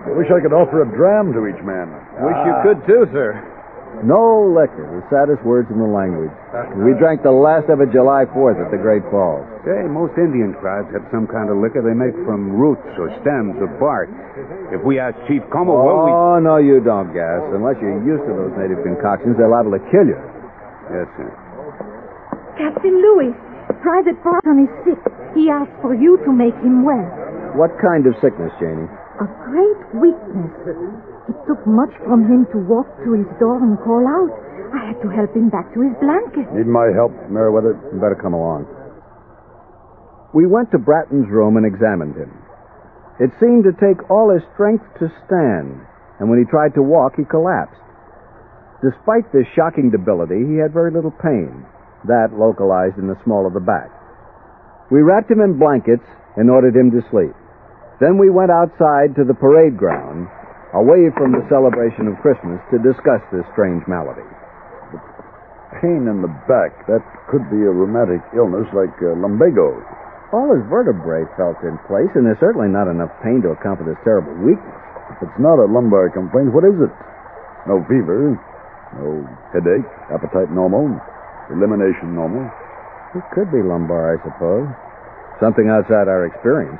I 0.07 0.15
wish 0.15 0.31
I 0.31 0.39
could 0.39 0.55
offer 0.55 0.81
a 0.81 0.89
dram 0.95 1.35
to 1.35 1.51
each 1.51 1.61
man. 1.67 1.91
Wish 2.23 2.39
you 2.47 2.55
could, 2.63 2.79
too, 2.87 3.03
sir. 3.11 3.35
No 4.01 4.49
liquor, 4.49 4.81
the 4.89 5.05
saddest 5.13 5.45
words 5.45 5.69
in 5.69 5.77
the 5.77 5.85
language. 5.85 6.33
We 6.81 6.97
drank 6.97 7.21
the 7.21 7.33
last 7.33 7.69
of 7.69 7.81
it 7.85 7.93
July 7.93 8.25
4th 8.33 8.57
at 8.57 8.73
the 8.73 8.81
Great 8.81 9.05
Falls. 9.13 9.45
Say, 9.61 9.85
most 9.85 10.17
Indian 10.17 10.57
tribes 10.57 10.89
have 10.97 11.05
some 11.13 11.29
kind 11.29 11.53
of 11.53 11.61
liquor 11.61 11.85
they 11.85 11.93
make 11.93 12.17
from 12.25 12.49
roots 12.49 12.85
or 12.97 13.13
stems 13.21 13.61
or 13.61 13.69
bark. 13.77 14.09
If 14.73 14.81
we 14.81 14.97
ask 14.97 15.13
Chief 15.29 15.45
Como, 15.53 15.77
well, 15.77 16.01
we... 16.05 16.09
Oh, 16.09 16.39
no, 16.41 16.57
you 16.57 16.81
don't, 16.81 17.13
Gass. 17.13 17.45
Unless 17.53 17.77
you're 17.77 18.01
used 18.01 18.25
to 18.25 18.33
those 18.33 18.53
native 18.57 18.81
concoctions, 18.81 19.37
they're 19.37 19.51
liable 19.51 19.77
to 19.77 19.83
kill 19.93 20.09
you. 20.09 20.17
Yes, 20.89 21.05
sir. 21.13 21.29
Captain 22.57 22.97
Lewis, 22.97 23.37
Private 23.85 24.17
Bratton 24.25 24.65
is 24.65 24.71
sick. 24.81 25.01
He 25.37 25.49
asked 25.49 25.77
for 25.81 25.93
you 25.93 26.17
to 26.25 26.31
make 26.33 26.57
him 26.65 26.81
well. 26.81 27.05
What 27.53 27.77
kind 27.77 28.09
of 28.09 28.17
sickness, 28.17 28.51
Janie? 28.57 28.89
A 29.21 29.27
great 29.45 29.81
weakness. 29.93 30.49
It 31.31 31.39
took 31.47 31.63
much 31.63 31.95
from 32.03 32.27
him 32.27 32.43
to 32.51 32.59
walk 32.67 32.91
to 33.07 33.15
his 33.15 33.29
door 33.39 33.55
and 33.55 33.79
call 33.79 34.03
out. 34.03 34.35
I 34.75 34.91
had 34.91 34.99
to 34.99 35.07
help 35.07 35.31
him 35.31 35.47
back 35.47 35.71
to 35.71 35.79
his 35.79 35.95
blanket. 36.03 36.43
Need 36.51 36.67
my 36.67 36.91
help, 36.91 37.15
Meriwether? 37.31 37.79
You 37.87 38.03
better 38.03 38.19
come 38.19 38.35
along. 38.35 38.67
We 40.35 40.43
went 40.43 40.75
to 40.75 40.79
Bratton's 40.79 41.31
room 41.31 41.55
and 41.55 41.63
examined 41.63 42.19
him. 42.19 42.35
It 43.23 43.31
seemed 43.39 43.63
to 43.63 43.71
take 43.79 44.11
all 44.11 44.27
his 44.27 44.43
strength 44.51 44.83
to 44.99 45.07
stand, 45.23 45.79
and 46.19 46.27
when 46.27 46.35
he 46.35 46.51
tried 46.51 46.75
to 46.75 46.83
walk, 46.83 47.15
he 47.15 47.23
collapsed. 47.23 47.79
Despite 48.83 49.31
this 49.31 49.47
shocking 49.55 49.87
debility, 49.87 50.43
he 50.43 50.59
had 50.59 50.75
very 50.75 50.91
little 50.91 51.15
pain, 51.15 51.63
that 52.11 52.35
localized 52.35 52.99
in 52.99 53.07
the 53.07 53.19
small 53.23 53.47
of 53.47 53.55
the 53.55 53.63
back. 53.63 53.87
We 54.91 54.99
wrapped 54.99 55.31
him 55.31 55.39
in 55.39 55.55
blankets 55.59 56.03
and 56.35 56.51
ordered 56.51 56.75
him 56.75 56.91
to 56.91 57.07
sleep. 57.07 57.31
Then 58.03 58.19
we 58.19 58.27
went 58.27 58.51
outside 58.51 59.15
to 59.15 59.23
the 59.23 59.37
parade 59.37 59.77
ground, 59.77 60.27
away 60.73 61.11
from 61.19 61.35
the 61.35 61.43
celebration 61.51 62.07
of 62.07 62.19
Christmas, 62.23 62.59
to 62.71 62.79
discuss 62.79 63.19
this 63.31 63.43
strange 63.51 63.83
malady. 63.87 64.27
The 64.91 64.99
Pain 65.79 66.05
in 66.07 66.19
the 66.21 66.31
back. 66.45 66.75
That 66.91 67.01
could 67.31 67.47
be 67.47 67.63
a 67.63 67.71
rheumatic 67.71 68.19
illness 68.35 68.67
like 68.75 68.91
uh, 69.01 69.15
lumbago. 69.15 69.79
All 70.31 70.51
his 70.51 70.63
vertebrae 70.71 71.27
felt 71.35 71.59
in 71.63 71.75
place, 71.87 72.11
and 72.15 72.23
there's 72.23 72.39
certainly 72.39 72.71
not 72.71 72.87
enough 72.87 73.11
pain 73.23 73.43
to 73.43 73.51
account 73.51 73.83
for 73.83 73.87
this 73.87 73.99
terrible 74.03 74.35
weakness. 74.39 74.79
If 75.15 75.27
it's 75.27 75.39
not 75.39 75.59
a 75.59 75.67
lumbar 75.67 76.07
complaint, 76.11 76.55
what 76.55 76.63
is 76.63 76.75
it? 76.79 76.93
No 77.67 77.83
fever, 77.87 78.39
no 78.95 79.27
headache, 79.51 79.87
appetite 80.11 80.51
normal, 80.51 80.87
elimination 81.51 82.15
normal. 82.15 82.47
It 83.15 83.23
could 83.35 83.51
be 83.51 83.59
lumbar, 83.59 84.15
I 84.15 84.17
suppose. 84.23 84.71
Something 85.43 85.67
outside 85.67 86.07
our 86.07 86.27
experience. 86.27 86.79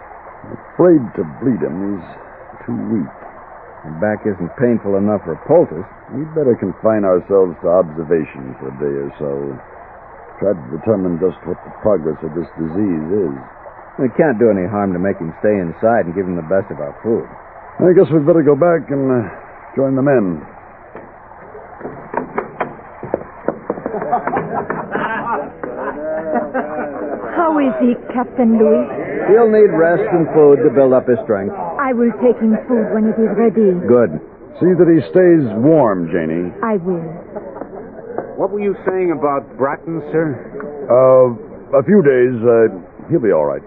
Afraid 0.75 1.03
to 1.19 1.23
bleed 1.43 1.59
him. 1.59 1.75
He's 1.75 2.07
too 2.65 2.77
weak. 2.87 3.20
The 3.81 3.97
back 3.97 4.21
isn't 4.29 4.53
painful 4.61 4.93
enough 4.93 5.25
for 5.25 5.33
a 5.33 5.41
poultice. 5.49 5.87
We'd 6.13 6.29
better 6.37 6.53
confine 6.53 7.01
ourselves 7.01 7.57
to 7.65 7.67
observation 7.73 8.53
for 8.61 8.69
a 8.69 8.75
day 8.77 8.93
or 8.93 9.09
so. 9.17 9.31
Try 10.37 10.53
to 10.53 10.65
determine 10.69 11.17
just 11.17 11.41
what 11.49 11.57
the 11.65 11.73
progress 11.81 12.21
of 12.21 12.29
this 12.37 12.45
disease 12.61 13.07
is. 13.09 13.33
We 13.97 14.13
can't 14.13 14.37
do 14.37 14.53
any 14.53 14.69
harm 14.69 14.93
to 14.93 15.01
make 15.01 15.17
him 15.17 15.33
stay 15.41 15.57
inside 15.57 16.05
and 16.05 16.13
give 16.13 16.29
him 16.29 16.37
the 16.37 16.45
best 16.45 16.69
of 16.69 16.77
our 16.77 16.93
food. 17.01 17.25
I 17.81 17.97
guess 17.97 18.05
we'd 18.13 18.25
better 18.25 18.45
go 18.45 18.53
back 18.53 18.85
and 18.93 19.09
uh, 19.09 19.25
join 19.73 19.97
the 19.97 20.05
men. 20.05 20.45
How 27.33 27.57
is 27.57 27.73
he, 27.81 27.97
Captain 28.13 28.61
Louis? 28.61 29.00
He'll 29.29 29.51
need 29.51 29.71
rest 29.75 30.07
and 30.09 30.25
food 30.33 30.63
to 30.63 30.69
build 30.73 30.93
up 30.93 31.07
his 31.07 31.19
strength. 31.23 31.53
I 31.53 31.93
will 31.93 32.11
take 32.23 32.37
him 32.41 32.57
food 32.67 32.87
when 32.93 33.09
it 33.11 33.17
is 33.19 33.31
ready. 33.37 33.75
Good. 33.85 34.17
See 34.59 34.73
that 34.77 34.89
he 34.89 35.01
stays 35.09 35.45
warm, 35.61 36.09
Janie. 36.13 36.53
I 36.61 36.77
will. 36.81 37.01
What 38.37 38.51
were 38.51 38.61
you 38.61 38.75
saying 38.85 39.11
about 39.11 39.45
Bratton, 39.57 40.01
sir? 40.11 40.33
Uh, 40.89 41.77
a 41.77 41.83
few 41.83 42.01
days, 42.01 42.35
uh, 42.41 43.09
he'll 43.09 43.21
be 43.21 43.31
all 43.31 43.45
right. 43.45 43.63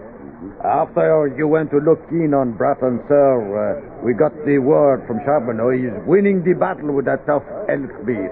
After 0.63 1.33
you 1.37 1.47
went 1.47 1.71
to 1.71 1.77
look 1.77 2.01
in 2.11 2.33
on 2.33 2.53
Bratton, 2.57 3.01
sir, 3.07 3.31
uh, 3.53 4.03
we 4.03 4.13
got 4.13 4.33
the 4.45 4.57
word 4.59 5.05
from 5.07 5.19
Charbonneau 5.25 5.69
he's 5.71 5.93
winning 6.05 6.43
the 6.43 6.53
battle 6.53 6.91
with 6.93 7.05
that 7.05 7.25
tough 7.25 7.45
elk 7.69 7.93
beef. 8.05 8.31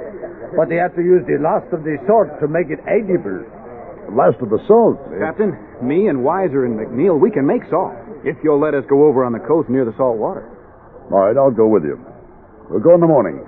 But 0.57 0.69
they 0.69 0.77
had 0.77 0.95
to 0.95 1.01
use 1.01 1.25
the 1.25 1.41
last 1.41 1.71
of 1.73 1.83
the 1.83 1.97
salt 2.05 2.29
to 2.41 2.47
make 2.47 2.69
it 2.69 2.79
edible. 2.85 3.41
Last 4.13 4.37
of 4.45 4.49
the 4.53 4.61
salt. 4.67 5.01
Captain, 5.17 5.57
me 5.81 6.07
and 6.07 6.21
Weiser 6.21 6.69
and 6.69 6.77
McNeil, 6.77 7.19
we 7.19 7.31
can 7.31 7.45
make 7.45 7.65
salt. 7.69 7.97
If 8.23 8.37
you'll 8.43 8.61
let 8.61 8.73
us 8.73 8.85
go 8.87 9.05
over 9.09 9.25
on 9.25 9.33
the 9.33 9.41
coast 9.41 9.69
near 9.69 9.85
the 9.85 9.95
salt 9.97 10.17
water. 10.17 10.45
All 11.11 11.25
right, 11.25 11.35
I'll 11.35 11.51
go 11.51 11.67
with 11.67 11.83
you. 11.83 11.97
We'll 12.69 12.79
go 12.79 12.93
in 12.93 13.01
the 13.01 13.09
morning. 13.09 13.41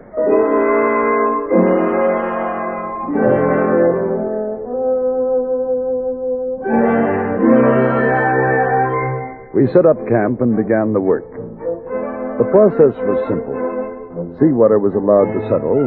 We 9.53 9.71
set 9.71 9.85
up 9.85 9.95
camp 10.09 10.41
and 10.41 10.57
began 10.57 10.91
the 10.91 10.99
work. 10.99 11.29
The 12.41 12.47
process 12.51 12.91
was 13.05 13.19
simple. 13.29 13.55
Seawater 14.41 14.79
was 14.81 14.91
allowed 14.97 15.31
to 15.31 15.41
settle, 15.47 15.79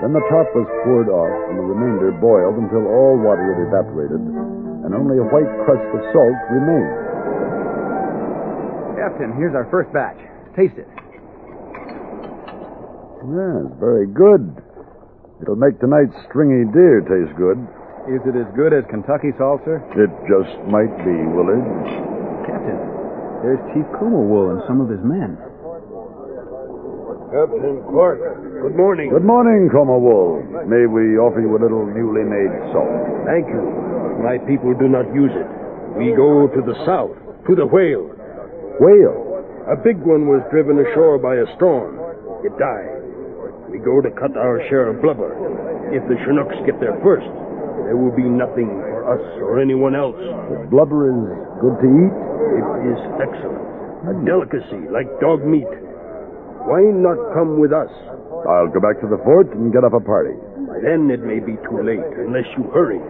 then 0.00 0.16
the 0.16 0.24
top 0.32 0.48
was 0.56 0.64
poured 0.84 1.12
off 1.12 1.34
and 1.52 1.60
the 1.60 1.66
remainder 1.66 2.08
boiled 2.16 2.56
until 2.56 2.88
all 2.88 3.20
water 3.20 3.44
had 3.52 3.60
evaporated 3.68 4.20
and 4.20 4.96
only 4.96 5.20
a 5.20 5.26
white 5.28 5.48
crust 5.68 5.84
of 5.92 6.00
salt 6.10 6.38
remained. 6.48 6.96
Captain, 8.96 9.32
here's 9.36 9.52
our 9.54 9.68
first 9.68 9.92
batch. 9.92 10.16
Taste 10.56 10.80
it. 10.80 10.88
Yes, 13.28 13.68
very 13.76 14.08
good. 14.08 14.56
It'll 15.44 15.60
make 15.60 15.76
tonight's 15.80 16.16
stringy 16.28 16.64
deer 16.72 17.04
taste 17.04 17.36
good. 17.36 17.60
Is 18.08 18.24
it 18.24 18.32
as 18.32 18.48
good 18.56 18.72
as 18.72 18.88
Kentucky 18.88 19.36
salt, 19.36 19.60
sir? 19.68 19.76
It 19.92 20.08
just 20.24 20.56
might 20.72 20.92
be, 21.04 21.16
Willard. 21.36 21.64
Captain, 22.48 22.80
there's 23.44 23.60
Chief 23.76 23.84
Wool 24.00 24.56
and 24.56 24.64
some 24.64 24.80
of 24.80 24.88
his 24.88 25.00
men. 25.04 25.36
Captain 27.30 27.78
Clark, 27.86 28.18
good 28.58 28.74
morning. 28.74 29.06
Good 29.06 29.22
morning, 29.22 29.70
Wool. 29.70 30.42
May 30.66 30.90
we 30.90 31.14
offer 31.14 31.38
you 31.38 31.54
a 31.54 31.62
little 31.62 31.86
newly 31.86 32.26
made 32.26 32.50
salt? 32.74 32.90
Thank 33.22 33.46
you. 33.46 33.62
My 34.18 34.34
people 34.50 34.74
do 34.74 34.90
not 34.90 35.06
use 35.14 35.30
it. 35.30 35.46
We 35.94 36.10
go 36.10 36.50
to 36.50 36.60
the 36.66 36.74
south, 36.82 37.14
to 37.46 37.54
the 37.54 37.70
whale. 37.70 38.10
Whale? 38.82 39.46
A 39.70 39.78
big 39.78 40.02
one 40.02 40.26
was 40.26 40.42
driven 40.50 40.82
ashore 40.82 41.22
by 41.22 41.38
a 41.38 41.46
storm. 41.54 42.02
It 42.42 42.50
died. 42.58 42.98
We 43.70 43.78
go 43.78 44.02
to 44.02 44.10
cut 44.10 44.34
our 44.34 44.58
share 44.66 44.90
of 44.90 44.98
blubber. 44.98 45.30
If 45.94 46.02
the 46.10 46.18
Chinooks 46.26 46.58
get 46.66 46.82
there 46.82 46.98
first, 46.98 47.30
there 47.86 47.94
will 47.94 48.10
be 48.10 48.26
nothing 48.26 48.74
for 48.90 49.06
us 49.06 49.22
or 49.38 49.62
anyone 49.62 49.94
else. 49.94 50.18
The 50.18 50.66
blubber 50.66 51.14
is 51.14 51.22
good 51.62 51.78
to 51.78 51.88
eat? 51.94 52.14
It 52.58 52.66
is 52.90 53.00
excellent. 53.22 53.62
A 54.10 54.18
delicacy, 54.26 54.90
like 54.90 55.06
dog 55.22 55.46
meat. 55.46 55.70
Why 56.68 56.84
not 56.92 57.16
come 57.32 57.58
with 57.60 57.72
us? 57.72 57.90
I'll 58.48 58.68
go 58.68 58.80
back 58.80 59.00
to 59.00 59.08
the 59.08 59.20
fort 59.24 59.48
and 59.56 59.72
get 59.72 59.84
up 59.84 59.92
a 59.94 60.00
party. 60.00 60.36
By 60.68 60.78
then 60.84 61.10
it 61.10 61.24
may 61.24 61.40
be 61.40 61.56
too 61.66 61.80
late, 61.82 62.04
unless 62.20 62.46
you 62.56 62.68
hurry. 62.72 63.00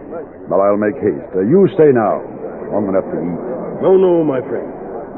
Well, 0.49 0.61
I'll 0.61 0.79
make 0.79 0.95
haste. 0.97 1.31
Uh, 1.35 1.45
you 1.45 1.67
stay 1.75 1.91
now. 1.93 2.23
Long 2.71 2.87
enough 2.87 3.05
to 3.11 3.17
eat. 3.19 3.39
No, 3.83 3.97
no, 3.99 4.23
my 4.23 4.39
friend. 4.41 4.71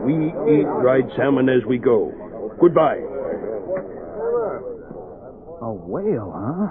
We 0.03 0.33
eat 0.51 0.67
dried 0.81 1.07
salmon 1.15 1.47
as 1.47 1.63
we 1.65 1.77
go. 1.77 2.11
Goodbye. 2.59 2.99
A 5.63 5.71
whale, 5.71 6.33
huh? 6.35 6.67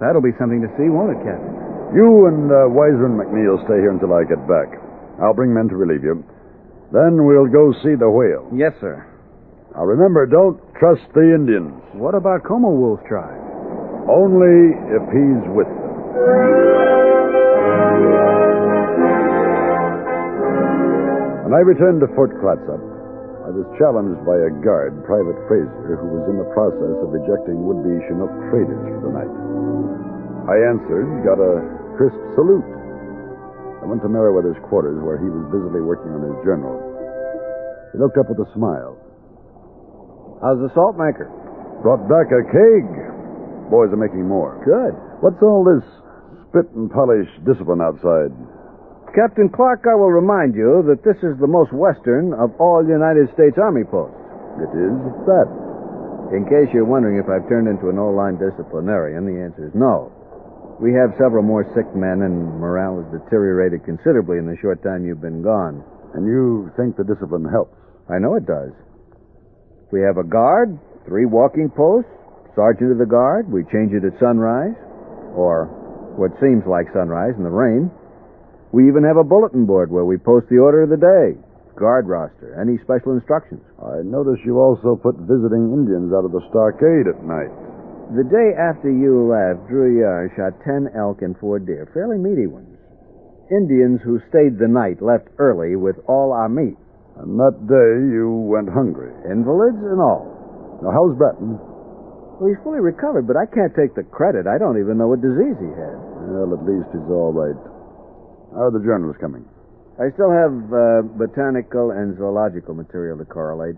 That'll 0.00 0.24
be 0.24 0.34
something 0.40 0.60
to 0.66 0.70
see, 0.74 0.90
won't 0.90 1.14
it, 1.14 1.22
Captain? 1.22 1.54
You 1.94 2.26
and 2.26 2.50
uh, 2.50 2.66
Weiser 2.72 3.06
and 3.06 3.14
McNeil 3.14 3.60
stay 3.68 3.78
here 3.78 3.92
until 3.92 4.16
I 4.16 4.24
get 4.24 4.40
back. 4.48 4.72
I'll 5.22 5.34
bring 5.36 5.54
men 5.54 5.68
to 5.68 5.76
relieve 5.76 6.02
you. 6.02 6.24
Then 6.90 7.22
we'll 7.24 7.46
go 7.46 7.70
see 7.84 7.94
the 7.94 8.10
whale. 8.10 8.48
Yes, 8.50 8.72
sir. 8.80 9.06
Now 9.74 9.88
remember, 9.88 10.26
don't 10.26 10.60
trust 10.76 11.00
the 11.14 11.32
Indians. 11.32 11.72
What 11.96 12.14
about 12.14 12.44
Como 12.44 12.68
Wolf 12.68 13.00
tribe? 13.08 13.40
Only 14.04 14.76
if 14.92 15.04
he's 15.08 15.44
with 15.56 15.64
them. 15.64 15.92
When 21.48 21.52
I 21.56 21.64
returned 21.64 22.04
to 22.04 22.08
Fort 22.12 22.36
Clatsop, 22.40 22.80
I 23.44 23.50
was 23.52 23.64
challenged 23.80 24.20
by 24.28 24.36
a 24.44 24.52
guard, 24.60 24.92
Private 25.08 25.40
Fraser, 25.48 25.96
who 25.96 26.20
was 26.20 26.24
in 26.28 26.36
the 26.36 26.48
process 26.52 26.96
of 27.00 27.12
ejecting 27.16 27.64
would-be 27.64 27.96
Chinook 28.08 28.32
traders 28.52 28.76
for 28.76 29.08
the 29.08 29.12
night. 29.12 29.34
I 30.52 30.56
answered, 30.68 31.08
got 31.24 31.40
a 31.40 31.64
crisp 31.96 32.20
salute. 32.36 32.64
I 33.82 33.88
went 33.88 34.04
to 34.04 34.08
Meriwether's 34.08 34.60
quarters 34.68 35.00
where 35.02 35.16
he 35.16 35.26
was 35.32 35.48
busily 35.48 35.80
working 35.80 36.12
on 36.12 36.22
his 36.22 36.38
journal. 36.44 36.76
He 37.92 37.98
looked 37.98 38.16
up 38.16 38.28
with 38.30 38.38
a 38.40 38.48
smile. 38.54 39.01
How's 40.42 40.58
the 40.58 40.74
salt 40.74 40.98
maker? 40.98 41.30
Brought 41.86 42.10
back 42.10 42.34
a 42.34 42.42
keg. 42.50 42.86
Boys 43.70 43.94
are 43.94 44.02
making 44.02 44.26
more. 44.26 44.58
Good. 44.66 44.98
What's 45.22 45.38
all 45.38 45.62
this 45.62 45.86
spit 46.50 46.66
and 46.74 46.90
polish 46.90 47.30
discipline 47.46 47.78
outside? 47.78 48.34
Captain 49.14 49.46
Clark, 49.46 49.86
I 49.86 49.94
will 49.94 50.10
remind 50.10 50.58
you 50.58 50.82
that 50.90 51.06
this 51.06 51.14
is 51.22 51.38
the 51.38 51.46
most 51.46 51.70
western 51.70 52.34
of 52.34 52.50
all 52.58 52.82
United 52.82 53.30
States 53.38 53.54
Army 53.54 53.86
posts. 53.86 54.18
It 54.58 54.72
is 54.74 54.98
that. 55.30 55.48
In 56.34 56.42
case 56.50 56.72
you're 56.74 56.90
wondering 56.90 57.22
if 57.22 57.30
I've 57.30 57.46
turned 57.46 57.68
into 57.68 57.92
an 57.92 58.00
old-line 58.02 58.40
disciplinarian, 58.42 59.22
the 59.22 59.38
answer 59.38 59.68
is 59.68 59.74
no. 59.78 60.10
We 60.82 60.90
have 60.96 61.14
several 61.22 61.46
more 61.46 61.62
sick 61.76 61.86
men, 61.94 62.26
and 62.26 62.58
morale 62.58 62.98
has 62.98 63.08
deteriorated 63.14 63.84
considerably 63.84 64.42
in 64.42 64.48
the 64.48 64.58
short 64.58 64.82
time 64.82 65.06
you've 65.06 65.22
been 65.22 65.44
gone. 65.44 65.84
And 66.18 66.26
you 66.26 66.72
think 66.74 66.96
the 66.96 67.04
discipline 67.04 67.46
helps? 67.46 67.76
I 68.10 68.18
know 68.18 68.34
it 68.34 68.48
does. 68.48 68.72
We 69.92 70.00
have 70.00 70.16
a 70.16 70.24
guard, 70.24 70.80
three 71.04 71.26
walking 71.28 71.68
posts, 71.68 72.08
sergeant 72.56 72.92
of 72.92 72.98
the 72.98 73.06
guard. 73.06 73.44
We 73.52 73.68
change 73.68 73.92
it 73.92 74.08
at 74.08 74.16
sunrise, 74.18 74.72
or 75.36 75.68
what 76.16 76.32
seems 76.40 76.64
like 76.64 76.88
sunrise 76.96 77.36
in 77.36 77.44
the 77.44 77.52
rain. 77.52 77.92
We 78.72 78.88
even 78.88 79.04
have 79.04 79.20
a 79.20 79.28
bulletin 79.28 79.68
board 79.68 79.92
where 79.92 80.08
we 80.08 80.16
post 80.16 80.48
the 80.48 80.64
order 80.64 80.88
of 80.88 80.88
the 80.88 80.96
day, 80.96 81.36
guard 81.76 82.08
roster, 82.08 82.56
any 82.56 82.80
special 82.80 83.12
instructions. 83.12 83.60
I 83.84 84.00
notice 84.00 84.40
you 84.48 84.56
also 84.56 84.96
put 84.96 85.28
visiting 85.28 85.76
Indians 85.76 86.08
out 86.16 86.24
of 86.24 86.32
the 86.32 86.40
stockade 86.48 87.12
at 87.12 87.20
night. 87.20 87.52
The 88.16 88.24
day 88.24 88.56
after 88.56 88.88
you 88.88 89.28
left, 89.28 89.68
Drouillard 89.68 90.32
shot 90.36 90.56
ten 90.64 90.88
elk 90.96 91.20
and 91.20 91.36
four 91.36 91.60
deer, 91.60 91.88
fairly 91.92 92.16
meaty 92.16 92.48
ones. 92.48 92.80
Indians 93.52 94.00
who 94.00 94.24
stayed 94.32 94.56
the 94.56 94.68
night 94.68 95.04
left 95.04 95.28
early 95.36 95.76
with 95.76 95.96
all 96.08 96.32
our 96.32 96.48
meat. 96.48 96.80
And 97.20 97.36
that 97.36 97.56
day 97.68 97.90
you 98.08 98.48
went 98.48 98.72
hungry. 98.72 99.12
Invalids 99.28 99.80
and 99.84 100.00
all. 100.00 100.24
Now, 100.80 100.90
how's 100.96 101.12
Bratton? 101.18 101.60
Well, 102.40 102.48
he's 102.48 102.58
fully 102.64 102.80
recovered, 102.80 103.28
but 103.28 103.36
I 103.36 103.46
can't 103.46 103.70
take 103.76 103.94
the 103.94 104.02
credit. 104.02 104.48
I 104.48 104.56
don't 104.58 104.80
even 104.80 104.96
know 104.96 105.12
what 105.12 105.20
disease 105.20 105.54
he 105.60 105.70
had. 105.76 105.96
Well, 106.32 106.56
at 106.56 106.64
least 106.64 106.88
he's 106.90 107.10
all 107.12 107.30
right. 107.30 107.58
How 108.56 108.68
are 108.68 108.74
the 108.74 108.82
journals 108.82 109.14
coming? 109.20 109.44
I 110.00 110.08
still 110.16 110.32
have 110.32 110.54
uh, 110.72 111.04
botanical 111.20 111.92
and 111.92 112.16
zoological 112.16 112.72
material 112.74 113.20
to 113.20 113.28
correlate, 113.28 113.76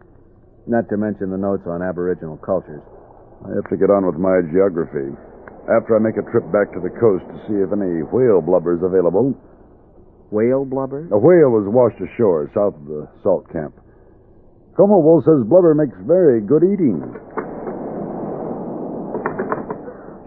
not 0.70 0.88
to 0.88 0.96
mention 0.96 1.28
the 1.34 1.36
notes 1.36 1.66
on 1.66 1.82
Aboriginal 1.82 2.38
cultures. 2.38 2.82
I 3.44 3.52
have 3.58 3.68
to 3.68 3.76
get 3.76 3.90
on 3.90 4.06
with 4.06 4.16
my 4.16 4.40
geography. 4.48 5.12
After 5.68 5.96
I 5.96 6.00
make 6.00 6.16
a 6.16 6.24
trip 6.30 6.46
back 6.54 6.72
to 6.72 6.80
the 6.80 6.92
coast 6.96 7.26
to 7.28 7.36
see 7.50 7.58
if 7.60 7.68
any 7.74 8.06
whale 8.08 8.40
blubber 8.40 8.78
is 8.78 8.82
available. 8.86 9.34
Whale 10.30 10.64
blubber? 10.64 11.08
A 11.12 11.18
whale 11.18 11.50
was 11.50 11.66
washed 11.68 12.00
ashore 12.00 12.50
south 12.54 12.74
of 12.74 12.86
the 12.86 13.08
salt 13.22 13.50
camp. 13.52 13.74
Comowol 14.76 15.22
says 15.24 15.46
blubber 15.46 15.74
makes 15.74 15.94
very 16.06 16.40
good 16.40 16.64
eating. 16.64 16.98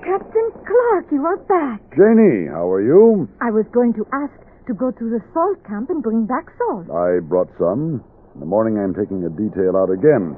Captain 0.04 0.48
Clark, 0.64 1.06
you 1.12 1.26
are 1.26 1.38
back. 1.52 1.82
Janie, 1.92 2.48
how 2.48 2.70
are 2.72 2.82
you? 2.82 3.28
I 3.42 3.52
was 3.52 3.66
going 3.74 3.94
to 4.00 4.06
ask 4.14 4.34
to 4.68 4.74
go 4.74 4.92
to 4.92 5.06
the 5.10 5.20
salt 5.34 5.60
camp 5.68 5.90
and 5.90 6.02
bring 6.02 6.26
back 6.26 6.48
salt. 6.58 6.88
I 6.90 7.20
brought 7.20 7.50
some. 7.60 8.04
In 8.36 8.40
the 8.40 8.46
morning, 8.48 8.80
I'm 8.80 8.94
taking 8.96 9.26
a 9.26 9.32
detail 9.34 9.76
out 9.76 9.92
again 9.92 10.36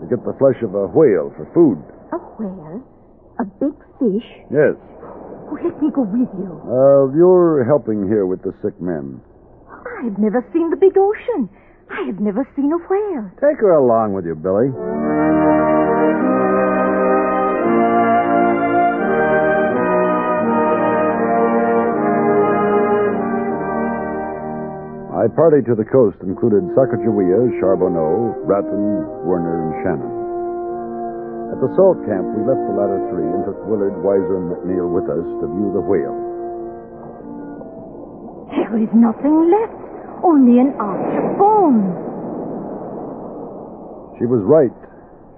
to 0.00 0.04
get 0.08 0.24
the 0.24 0.34
flesh 0.40 0.58
of 0.64 0.74
a 0.74 0.86
whale 0.90 1.30
for 1.36 1.46
food. 1.54 1.78
A 2.10 2.18
whale? 2.40 2.82
A 3.38 3.44
big 3.62 3.76
fish? 4.00 4.26
Yes. 4.50 4.74
Oh, 5.50 5.58
let 5.64 5.82
me 5.82 5.90
go 5.90 6.02
with 6.02 6.30
you. 6.38 6.50
Uh, 6.62 7.10
you're 7.16 7.64
helping 7.64 8.06
here 8.06 8.24
with 8.24 8.42
the 8.42 8.54
sick 8.62 8.80
men. 8.80 9.20
I've 9.98 10.18
never 10.18 10.46
seen 10.52 10.70
the 10.70 10.76
big 10.76 10.96
ocean. 10.96 11.50
I 11.90 12.06
have 12.06 12.20
never 12.20 12.46
seen 12.54 12.70
a 12.70 12.78
whale. 12.78 13.30
Take 13.42 13.58
her 13.58 13.72
along 13.72 14.14
with 14.14 14.24
you, 14.24 14.36
Billy. 14.36 14.70
My 25.10 25.26
party 25.28 25.60
to 25.66 25.74
the 25.74 25.84
coast 25.84 26.16
included 26.22 26.62
Sacagawea, 26.72 27.60
Charbonneau, 27.60 28.40
Bratton, 28.46 29.26
Werner, 29.26 29.68
and 29.68 29.84
Shannon. 29.84 30.19
At 31.50 31.58
the 31.58 31.70
salt 31.74 31.98
camp, 32.06 32.30
we 32.38 32.46
left 32.46 32.62
the 32.62 32.76
latter 32.78 33.02
three 33.10 33.26
and 33.26 33.42
took 33.42 33.58
Willard, 33.66 33.98
Weiser, 34.06 34.38
and 34.38 34.54
McNeil 34.54 34.86
with 34.86 35.10
us 35.10 35.26
to 35.42 35.46
view 35.50 35.68
the 35.74 35.82
whale. 35.82 36.14
There 38.54 38.78
is 38.78 38.90
nothing 38.94 39.50
left, 39.50 39.82
only 40.22 40.62
an 40.62 40.78
arch 40.78 41.10
of 41.18 41.26
bones. 41.38 41.90
She 44.22 44.30
was 44.30 44.46
right. 44.46 44.70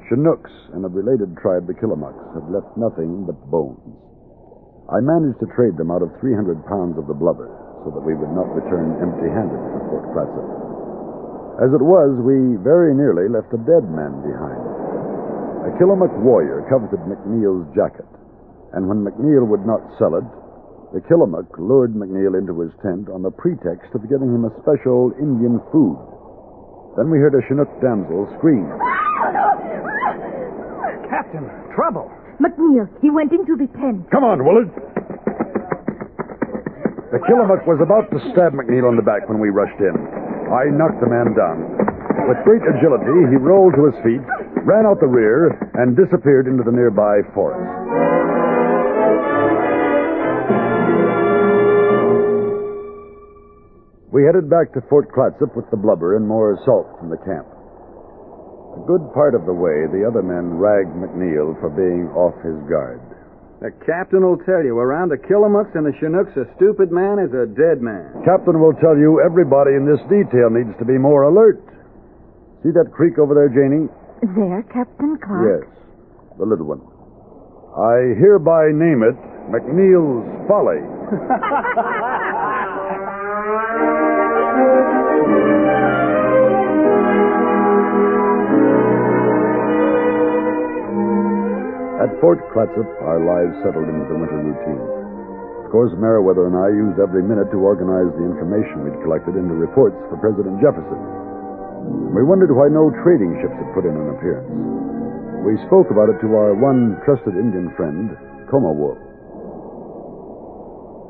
Chinooks 0.08 0.52
and 0.76 0.84
a 0.84 0.92
related 0.92 1.32
tribe, 1.40 1.64
the 1.66 1.72
Killamucks, 1.72 2.20
had 2.36 2.44
left 2.52 2.76
nothing 2.76 3.24
but 3.24 3.40
bones. 3.48 3.80
I 4.92 5.00
managed 5.00 5.40
to 5.40 5.48
trade 5.56 5.80
them 5.80 5.90
out 5.90 6.04
of 6.04 6.12
300 6.20 6.60
pounds 6.68 6.98
of 7.00 7.08
the 7.08 7.16
blubber 7.16 7.48
so 7.84 7.90
that 7.90 8.04
we 8.04 8.12
would 8.12 8.34
not 8.36 8.52
return 8.52 9.00
empty 9.00 9.32
handed 9.32 9.56
to 9.56 9.78
Fort 9.88 10.06
Clatsop. 10.12 10.48
As 11.64 11.72
it 11.72 11.80
was, 11.80 12.12
we 12.20 12.60
very 12.60 12.92
nearly 12.92 13.32
left 13.32 13.54
a 13.56 13.60
dead 13.64 13.88
man 13.88 14.20
behind. 14.20 14.61
A 15.62 15.70
Killamuck 15.78 16.10
warrior 16.18 16.66
coveted 16.66 16.98
McNeil's 17.06 17.70
jacket, 17.74 18.08
and 18.74 18.88
when 18.90 19.06
McNeil 19.06 19.46
would 19.46 19.62
not 19.62 19.78
sell 19.94 20.18
it, 20.18 20.26
the 20.92 21.00
Killamuck 21.06 21.46
lured 21.56 21.94
McNeil 21.94 22.34
into 22.34 22.58
his 22.60 22.74
tent 22.82 23.08
on 23.08 23.22
the 23.22 23.30
pretext 23.30 23.94
of 23.94 24.02
getting 24.10 24.34
him 24.34 24.44
a 24.44 24.50
special 24.58 25.14
Indian 25.22 25.62
food. 25.70 25.94
Then 26.98 27.08
we 27.08 27.22
heard 27.22 27.38
a 27.38 27.46
Chinook 27.46 27.70
damsel 27.80 28.26
scream. 28.36 28.66
Captain, 31.08 31.46
trouble. 31.78 32.10
McNeil, 32.42 32.90
he 33.00 33.08
went 33.08 33.30
into 33.30 33.54
the 33.54 33.70
tent. 33.78 34.10
Come 34.10 34.24
on, 34.24 34.44
Willard. 34.44 34.68
The 37.14 37.22
Killamuck 37.22 37.62
was 37.70 37.78
about 37.78 38.10
to 38.10 38.18
stab 38.34 38.52
McNeil 38.52 38.88
on 38.88 38.96
the 38.96 39.06
back 39.06 39.28
when 39.30 39.38
we 39.38 39.48
rushed 39.48 39.78
in. 39.78 39.94
I 40.50 40.74
knocked 40.74 40.98
the 40.98 41.08
man 41.08 41.38
down. 41.38 41.81
With 42.28 42.44
great 42.44 42.62
agility, 42.62 43.30
he 43.30 43.36
rolled 43.36 43.74
to 43.74 43.88
his 43.88 43.98
feet, 44.04 44.24
ran 44.64 44.86
out 44.86 45.00
the 45.00 45.08
rear, 45.08 45.48
and 45.74 45.96
disappeared 45.96 46.46
into 46.46 46.62
the 46.62 46.72
nearby 46.72 47.20
forest. 47.34 47.62
We 54.12 54.28
headed 54.28 54.52
back 54.52 54.76
to 54.76 54.84
Fort 54.92 55.08
Clatsop 55.08 55.56
with 55.56 55.64
the 55.72 55.80
blubber 55.80 56.16
and 56.16 56.28
more 56.28 56.60
salt 56.68 56.84
from 57.00 57.08
the 57.08 57.16
camp. 57.24 57.48
A 58.76 58.84
good 58.84 59.08
part 59.16 59.34
of 59.34 59.48
the 59.48 59.56
way, 59.56 59.88
the 59.88 60.04
other 60.04 60.20
men 60.20 60.60
ragged 60.60 60.92
McNeil 60.92 61.56
for 61.60 61.72
being 61.72 62.12
off 62.12 62.36
his 62.44 62.60
guard. 62.68 63.00
The 63.64 63.72
captain 63.88 64.20
will 64.20 64.36
tell 64.44 64.60
you 64.60 64.76
around 64.76 65.08
the 65.08 65.16
Killamucks 65.16 65.72
and 65.72 65.86
the 65.86 65.96
Chinooks, 65.96 66.36
a 66.36 66.44
stupid 66.56 66.92
man 66.92 67.24
is 67.24 67.32
a 67.32 67.48
dead 67.48 67.80
man. 67.80 68.20
Captain 68.24 68.60
will 68.60 68.74
tell 68.84 68.98
you 68.98 69.22
everybody 69.24 69.78
in 69.78 69.88
this 69.88 70.02
detail 70.12 70.50
needs 70.52 70.76
to 70.76 70.84
be 70.84 70.98
more 70.98 71.24
alert. 71.24 71.62
See 72.62 72.70
that 72.70 72.92
creek 72.94 73.18
over 73.18 73.34
there, 73.34 73.48
Janie? 73.50 73.88
There, 74.22 74.62
Captain 74.72 75.18
Clark? 75.18 75.66
Yes, 75.66 75.68
the 76.38 76.46
little 76.46 76.66
one. 76.66 76.80
I 77.74 78.14
hereby 78.20 78.70
name 78.70 79.02
it 79.02 79.16
McNeil's 79.50 80.22
Folly. 80.46 80.78
At 92.02 92.10
Fort 92.18 92.42
Clatsop, 92.50 92.88
our 93.06 93.22
lives 93.22 93.54
settled 93.62 93.86
into 93.86 94.06
the 94.10 94.18
winter 94.18 94.42
routine. 94.42 94.82
Of 95.62 95.70
course, 95.70 95.94
Meriwether 96.02 96.50
and 96.50 96.58
I 96.58 96.68
used 96.74 96.98
every 96.98 97.22
minute 97.22 97.46
to 97.54 97.62
organize 97.62 98.10
the 98.18 98.26
information 98.26 98.82
we'd 98.82 98.98
collected 99.06 99.38
into 99.38 99.54
reports 99.54 99.94
for 100.10 100.18
President 100.18 100.58
Jefferson. 100.58 100.98
We 102.12 102.22
wondered 102.22 102.52
why 102.54 102.68
no 102.68 102.92
trading 103.02 103.38
ships 103.40 103.56
had 103.56 103.72
put 103.74 103.88
in 103.88 103.96
an 103.96 104.14
appearance. 104.14 104.46
We 105.42 105.58
spoke 105.66 105.90
about 105.90 106.08
it 106.12 106.20
to 106.22 106.34
our 106.36 106.54
one 106.54 107.00
trusted 107.04 107.34
Indian 107.34 107.72
friend, 107.74 108.14
Comowol. 108.46 108.94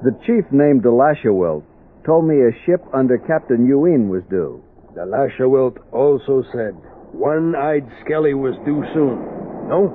The 0.03 0.17
chief 0.27 0.45
named 0.51 0.83
Delashawelt 0.83 1.63
told 2.07 2.27
me 2.27 2.41
a 2.43 2.57
ship 2.65 2.83
under 2.95 3.19
Captain 3.19 3.67
Ewing 3.67 4.09
was 4.09 4.23
due. 4.31 4.63
Delashawelt 4.97 5.77
also 5.93 6.43
said 6.53 6.75
one-eyed 7.13 7.87
Skelly 8.05 8.35
was 8.35 8.57
due 8.65 8.83
soon. 8.95 9.21
No? 9.69 9.93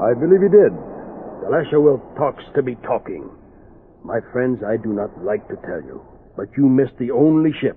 I 0.00 0.14
believe 0.14 0.42
he 0.42 0.48
did. 0.48 0.72
Delashawelt 1.44 2.16
talks 2.16 2.42
to 2.54 2.62
be 2.62 2.74
talking. 2.76 3.28
My 4.02 4.20
friends, 4.32 4.62
I 4.66 4.76
do 4.76 4.92
not 4.92 5.12
like 5.22 5.46
to 5.48 5.56
tell 5.66 5.82
you, 5.82 6.00
but 6.36 6.48
you 6.56 6.68
missed 6.68 6.96
the 6.98 7.10
only 7.10 7.52
ship. 7.60 7.76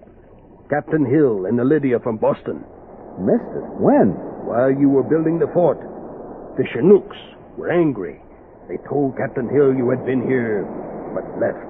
Captain 0.70 1.06
Hill 1.06 1.46
and 1.46 1.58
the 1.58 1.64
Lydia 1.64 2.00
from 2.00 2.18
Boston. 2.18 2.60
Missed 3.24 3.52
it? 3.56 3.68
When? 3.80 4.12
While 4.44 4.72
you 4.72 4.90
were 4.90 5.04
building 5.04 5.40
the 5.40 5.48
fort. 5.54 5.80
The 6.58 6.68
Chinooks 6.74 7.18
were 7.56 7.72
angry. 7.72 8.20
They 8.68 8.78
told 8.90 9.16
Captain 9.16 9.48
Hill 9.48 9.74
you 9.74 9.90
had 9.90 10.06
been 10.06 10.28
here, 10.28 10.68
but 11.16 11.24
left. 11.40 11.64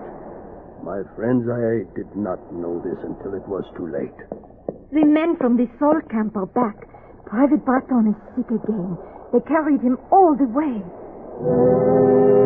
My 0.83 1.05
friends, 1.15 1.45
I 1.45 1.85
did 1.93 2.09
not 2.15 2.41
know 2.53 2.81
this 2.81 2.97
until 3.05 3.37
it 3.37 3.45
was 3.47 3.65
too 3.77 3.85
late. 3.85 4.17
The 4.91 5.05
men 5.05 5.37
from 5.37 5.57
the 5.57 5.69
Sol 5.77 6.01
camp 6.09 6.35
are 6.35 6.47
back. 6.47 6.75
Private 7.25 7.65
Bratton 7.65 8.15
is 8.15 8.35
sick 8.35 8.49
again. 8.49 8.97
They 9.33 9.41
carried 9.45 9.81
him 9.81 9.97
all 10.11 10.33
the 10.33 10.49
way. 10.49 12.36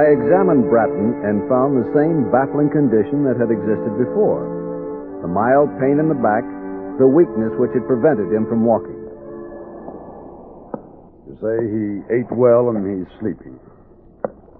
I 0.00 0.16
examined 0.16 0.72
Bratton 0.72 1.12
and 1.28 1.44
found 1.44 1.76
the 1.76 1.84
same 1.92 2.32
baffling 2.32 2.72
condition 2.72 3.20
that 3.28 3.36
had 3.36 3.52
existed 3.52 4.00
before. 4.00 4.48
The 5.20 5.28
mild 5.28 5.68
pain 5.76 6.00
in 6.00 6.08
the 6.08 6.16
back, 6.16 6.40
the 6.96 7.04
weakness 7.04 7.52
which 7.60 7.76
had 7.76 7.84
prevented 7.84 8.32
him 8.32 8.48
from 8.48 8.64
walking. 8.64 8.96
You 11.28 11.36
say 11.36 11.56
he 11.68 11.84
ate 12.16 12.32
well 12.32 12.72
and 12.72 12.80
he's 12.80 13.12
sleeping. 13.20 13.60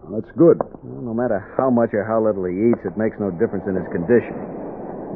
Well, 0.05 0.21
that's 0.21 0.29
good. 0.37 0.61
Well, 0.85 1.09
no 1.09 1.17
matter 1.17 1.41
how 1.57 1.73
much 1.73 1.97
or 1.97 2.05
how 2.05 2.21
little 2.21 2.45
he 2.45 2.77
eats, 2.77 2.85
it 2.85 3.01
makes 3.01 3.17
no 3.17 3.33
difference 3.33 3.65
in 3.65 3.81
his 3.81 3.89
condition. 3.89 4.37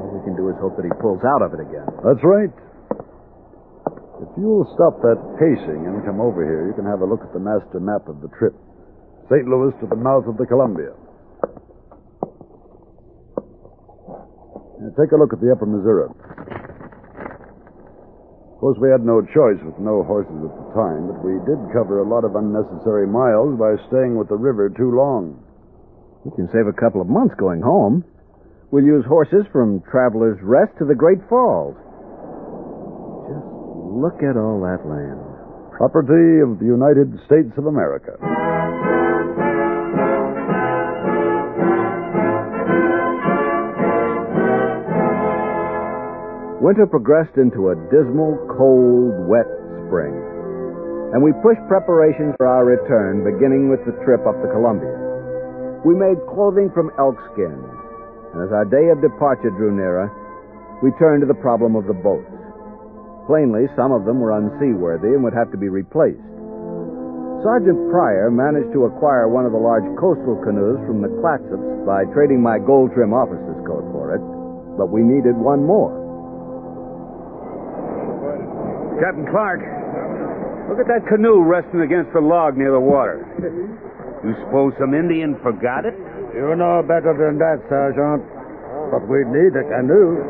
All 0.01 0.09
we 0.09 0.25
can 0.25 0.41
do 0.41 0.49
is 0.49 0.57
hope 0.57 0.81
that 0.81 0.89
he 0.89 0.95
pulls 1.05 1.21
out 1.21 1.45
of 1.45 1.53
it 1.53 1.61
again. 1.61 1.85
That's 2.01 2.25
right. 2.25 2.49
If 4.25 4.33
you'll 4.41 4.65
stop 4.73 5.05
that 5.05 5.21
pacing 5.37 5.85
and 5.85 6.01
come 6.09 6.17
over 6.17 6.41
here, 6.41 6.65
you 6.65 6.73
can 6.73 6.89
have 6.89 7.05
a 7.05 7.09
look 7.09 7.21
at 7.21 7.37
the 7.37 7.45
master 7.45 7.77
map 7.77 8.09
of 8.09 8.25
the 8.25 8.33
trip. 8.41 8.57
St. 9.31 9.49
Louis 9.49 9.73
to 9.81 9.87
the 9.89 9.97
mouth 9.97 10.27
of 10.29 10.37
the 10.37 10.45
Columbia. 10.45 10.93
Now, 14.81 14.93
take 15.01 15.13
a 15.13 15.17
look 15.17 15.33
at 15.33 15.41
the 15.41 15.49
upper 15.49 15.65
Missouri. 15.65 16.13
Of 18.53 18.61
course, 18.61 18.77
we 18.81 18.93
had 18.93 19.01
no 19.01 19.25
choice 19.25 19.61
with 19.65 19.79
no 19.81 20.05
horses 20.05 20.37
at 20.45 20.53
the 20.53 20.69
time, 20.77 21.09
but 21.09 21.25
we 21.25 21.41
did 21.49 21.57
cover 21.73 22.01
a 22.01 22.09
lot 22.09 22.25
of 22.25 22.37
unnecessary 22.37 23.07
miles 23.07 23.57
by 23.57 23.77
staying 23.89 24.17
with 24.17 24.29
the 24.29 24.37
river 24.37 24.69
too 24.69 24.93
long. 24.93 25.41
We 26.25 26.33
can 26.37 26.49
save 26.53 26.67
a 26.69 26.77
couple 26.77 27.01
of 27.01 27.09
months 27.09 27.35
going 27.37 27.61
home. 27.61 28.05
We'll 28.73 28.85
use 28.85 29.05
horses 29.09 29.45
from 29.53 29.83
Traveler's 29.91 30.41
Rest 30.43 30.73
to 30.79 30.85
the 30.85 30.95
Great 30.95 31.21
Falls. 31.29 31.77
Just 33.29 33.45
look 33.89 34.21
at 34.21 34.37
all 34.37 34.61
that 34.65 34.85
land. 34.85 35.21
Property 35.77 36.41
of 36.41 36.59
the 36.61 36.69
United 36.69 37.13
States 37.27 37.53
of 37.57 37.67
America. 37.67 38.17
Winter 46.65 46.89
progressed 46.89 47.37
into 47.37 47.69
a 47.69 47.77
dismal, 47.93 48.41
cold, 48.57 49.13
wet 49.29 49.45
spring. 49.85 50.17
And 51.13 51.21
we 51.21 51.37
pushed 51.45 51.61
preparations 51.69 52.33
for 52.41 52.49
our 52.49 52.65
return, 52.65 53.21
beginning 53.21 53.69
with 53.69 53.85
the 53.85 53.93
trip 54.01 54.25
up 54.25 54.33
the 54.41 54.49
Columbia. 54.49 54.97
We 55.85 55.93
made 55.93 56.17
clothing 56.25 56.73
from 56.73 56.89
elk 56.97 57.21
skins, 57.37 57.69
and 58.33 58.41
as 58.41 58.49
our 58.49 58.65
day 58.65 58.89
of 58.89 59.05
departure 59.05 59.53
drew 59.53 59.77
nearer, 59.77 60.09
we 60.81 60.89
turned 60.97 61.21
to 61.21 61.29
the 61.29 61.37
problem 61.37 61.77
of 61.77 61.85
the 61.85 61.93
boats. 61.93 62.33
Plainly, 63.29 63.69
some 63.77 63.93
of 63.93 64.09
them 64.09 64.25
were 64.25 64.33
unseaworthy 64.33 65.13
and 65.13 65.21
would 65.21 65.37
have 65.37 65.53
to 65.53 65.61
be 65.61 65.69
replaced. 65.69 66.33
Sergeant 67.45 67.77
Pryor 67.93 68.33
managed 68.33 68.73
to 68.73 68.89
acquire 68.89 69.29
one 69.29 69.45
of 69.45 69.53
the 69.53 69.61
large 69.61 69.85
coastal 70.01 70.41
canoes 70.41 70.81
from 70.89 71.05
the 71.05 71.13
Clatsops 71.21 71.85
by 71.85 72.09
trading 72.17 72.41
my 72.41 72.57
gold 72.57 72.89
trim 72.97 73.13
officer's 73.13 73.61
coat 73.69 73.85
for 73.93 74.17
it, 74.17 74.25
but 74.81 74.89
we 74.89 75.05
needed 75.05 75.37
one 75.37 75.61
more. 75.61 76.04
Captain 79.01 79.27
Clark, 79.31 79.61
look 80.71 80.79
at 80.79 80.89
that 80.89 81.07
canoe 81.11 81.43
resting 81.43 81.83
against 81.83 82.13
the 82.15 82.23
log 82.23 82.57
near 82.57 82.73
the 82.73 82.81
water. 82.81 83.27
You 84.23 84.33
suppose 84.47 84.73
some 84.79 84.95
Indian 84.95 85.37
forgot 85.43 85.85
it? 85.85 85.95
You 86.33 86.55
know 86.57 86.83
better 86.83 87.15
than 87.15 87.39
that, 87.39 87.63
Sergeant. 87.69 88.25
But 88.91 89.07
we 89.07 89.23
need 89.29 89.55
a 89.55 89.65
canoe. 89.67 90.23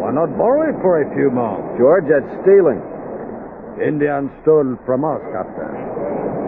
Why 0.00 0.10
not 0.12 0.32
borrow 0.36 0.68
it 0.72 0.76
for 0.80 1.00
a 1.04 1.06
few 1.14 1.30
months? 1.30 1.76
George, 1.76 2.08
that's 2.08 2.26
stealing. 2.42 2.80
Indians 3.80 4.28
stole 4.42 4.76
from 4.84 5.04
us, 5.04 5.20
Captain. 5.32 5.72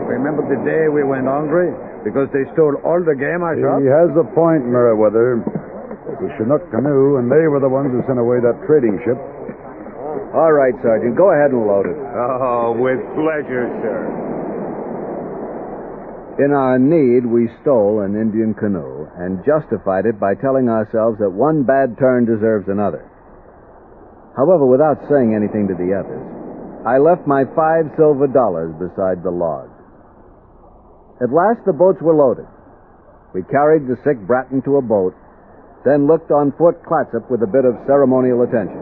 Remember 0.09 0.45
the 0.45 0.61
day 0.65 0.89
we 0.93 1.05
went 1.05 1.25
hungry? 1.25 1.73
Because 2.05 2.29
they 2.35 2.45
stole 2.53 2.77
all 2.85 3.01
the 3.01 3.17
game 3.17 3.41
I 3.41 3.57
shot? 3.57 3.81
He 3.81 3.89
has 3.89 4.13
a 4.19 4.27
point, 4.37 4.69
Meriwether. 4.69 5.41
The 6.21 6.29
Chinook 6.37 6.69
canoe, 6.69 7.17
and 7.17 7.31
they 7.33 7.49
were 7.49 7.61
the 7.61 7.73
ones 7.73 7.89
who 7.95 8.05
sent 8.05 8.19
away 8.19 8.43
that 8.45 8.59
trading 8.67 9.01
ship. 9.07 9.17
All 10.33 10.53
right, 10.53 10.73
Sergeant. 10.81 11.17
Go 11.17 11.29
ahead 11.29 11.53
and 11.53 11.67
load 11.69 11.85
it. 11.85 11.97
Oh, 11.97 12.73
with 12.73 13.01
pleasure, 13.13 13.69
sir. 13.85 14.01
In 16.41 16.57
our 16.57 16.79
need, 16.81 17.29
we 17.29 17.53
stole 17.61 18.01
an 18.01 18.17
Indian 18.17 18.55
canoe 18.57 19.05
and 19.21 19.45
justified 19.45 20.07
it 20.09 20.19
by 20.19 20.33
telling 20.35 20.73
ourselves 20.73 21.21
that 21.21 21.29
one 21.29 21.65
bad 21.65 21.99
turn 22.01 22.25
deserves 22.25 22.69
another. 22.73 23.05
However, 24.35 24.65
without 24.65 25.05
saying 25.13 25.37
anything 25.37 25.69
to 25.69 25.77
the 25.77 25.93
others, 25.93 26.25
I 26.89 26.97
left 26.97 27.29
my 27.29 27.45
five 27.53 27.93
silver 28.01 28.27
dollars 28.27 28.73
beside 28.81 29.21
the 29.21 29.31
log. 29.31 29.69
At 31.21 31.29
last, 31.29 31.61
the 31.69 31.77
boats 31.77 32.01
were 32.01 32.17
loaded. 32.17 32.49
We 33.35 33.45
carried 33.53 33.85
the 33.85 34.01
sick 34.01 34.17
Bratton 34.27 34.63
to 34.65 34.81
a 34.81 34.83
boat, 34.83 35.13
then 35.85 36.07
looked 36.09 36.33
on 36.33 36.57
Fort 36.57 36.81
Clatsop 36.89 37.29
with 37.29 37.43
a 37.45 37.47
bit 37.47 37.69
of 37.69 37.77
ceremonial 37.87 38.41
attention. 38.41 38.81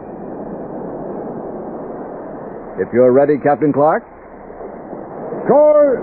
If 2.79 2.93
you're 2.93 3.13
ready, 3.13 3.35
Captain 3.43 3.73
Clark. 3.73 4.05
Score! 5.47 5.99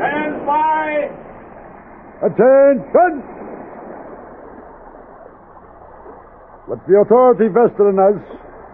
Stand 0.00 0.42
by! 0.42 1.06
Attention! 2.26 3.22
With 6.66 6.82
the 6.90 7.00
authority 7.00 7.48
vested 7.48 7.86
in 7.86 7.98
us, 8.02 8.18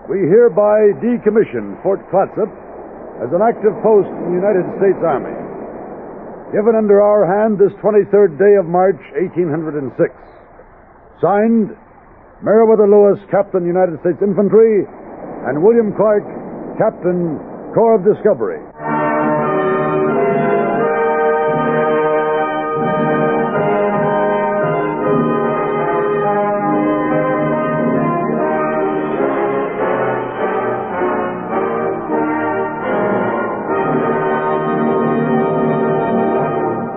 we 0.09 0.27
hereby 0.27 0.97
decommission 0.99 1.81
Fort 1.83 2.01
Clatsop 2.11 2.51
as 3.23 3.31
an 3.31 3.41
active 3.45 3.77
post 3.85 4.11
in 4.11 4.35
the 4.35 4.37
United 4.41 4.67
States 4.81 4.99
Army. 5.05 5.33
Given 6.51 6.75
under 6.75 7.01
our 7.01 7.23
hand 7.23 7.59
this 7.59 7.73
23rd 7.79 8.39
day 8.39 8.59
of 8.59 8.67
March, 8.67 8.99
1806. 9.15 10.11
Signed, 11.23 11.77
Meriwether 12.43 12.91
Lewis, 12.91 13.23
Captain, 13.31 13.65
United 13.65 14.01
States 14.03 14.19
Infantry, 14.21 14.85
and 15.47 15.63
William 15.63 15.95
Clark, 15.95 16.27
Captain, 16.79 17.39
Corps 17.73 17.95
of 17.95 18.05
Discovery. 18.05 18.59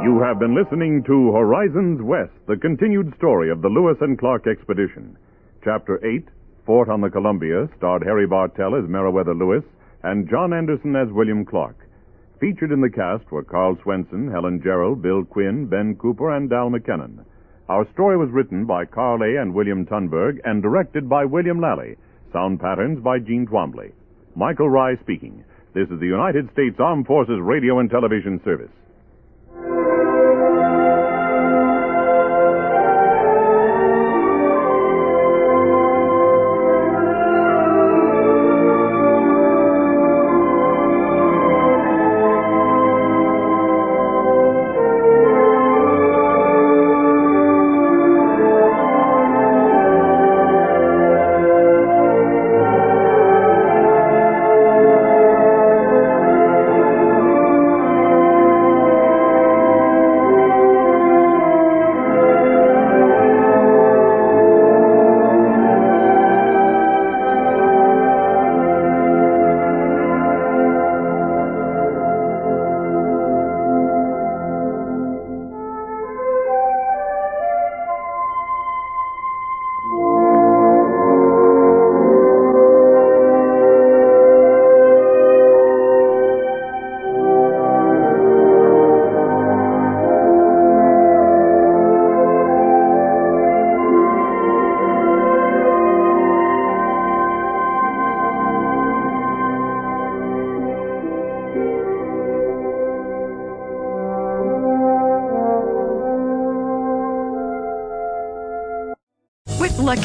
You 0.03 0.19
have 0.23 0.39
been 0.39 0.55
listening 0.55 1.03
to 1.03 1.31
Horizons 1.33 2.01
West, 2.01 2.31
the 2.47 2.57
continued 2.57 3.13
story 3.17 3.51
of 3.51 3.61
the 3.61 3.69
Lewis 3.69 3.97
and 4.01 4.17
Clark 4.17 4.47
expedition. 4.47 5.15
Chapter 5.63 6.03
8, 6.03 6.27
Fort 6.67 6.89
on 6.89 6.99
the 6.99 7.09
Columbia, 7.09 7.69
starred 7.77 8.03
Harry 8.03 8.27
Bartell 8.27 8.75
as 8.75 8.89
Meriwether 8.89 9.33
Lewis 9.33 9.63
and 10.03 10.29
John 10.29 10.51
Anderson 10.51 10.97
as 10.97 11.07
William 11.09 11.45
Clark. 11.45 11.77
Featured 12.41 12.73
in 12.73 12.81
the 12.81 12.89
cast 12.89 13.31
were 13.31 13.41
Karl 13.41 13.77
Swenson, 13.81 14.29
Helen 14.29 14.61
Gerald, 14.61 15.01
Bill 15.01 15.23
Quinn, 15.23 15.67
Ben 15.67 15.95
Cooper, 15.95 16.35
and 16.35 16.49
Dal 16.49 16.69
McKennon. 16.69 17.23
Our 17.69 17.87
story 17.93 18.17
was 18.17 18.31
written 18.31 18.65
by 18.65 18.83
Carl 18.83 19.23
A. 19.23 19.41
and 19.41 19.53
William 19.53 19.85
Tunberg 19.85 20.41
and 20.43 20.61
directed 20.61 21.07
by 21.07 21.23
William 21.23 21.61
Lally. 21.61 21.95
Sound 22.33 22.59
patterns 22.59 22.99
by 22.99 23.19
Gene 23.19 23.47
Twombly. 23.47 23.93
Michael 24.35 24.69
Rye 24.69 24.97
speaking. 24.97 25.45
This 25.73 25.87
is 25.89 26.01
the 26.01 26.05
United 26.05 26.51
States 26.51 26.75
Armed 26.79 27.07
Forces 27.07 27.39
Radio 27.39 27.79
and 27.79 27.89
Television 27.89 28.41
Service. 28.43 28.71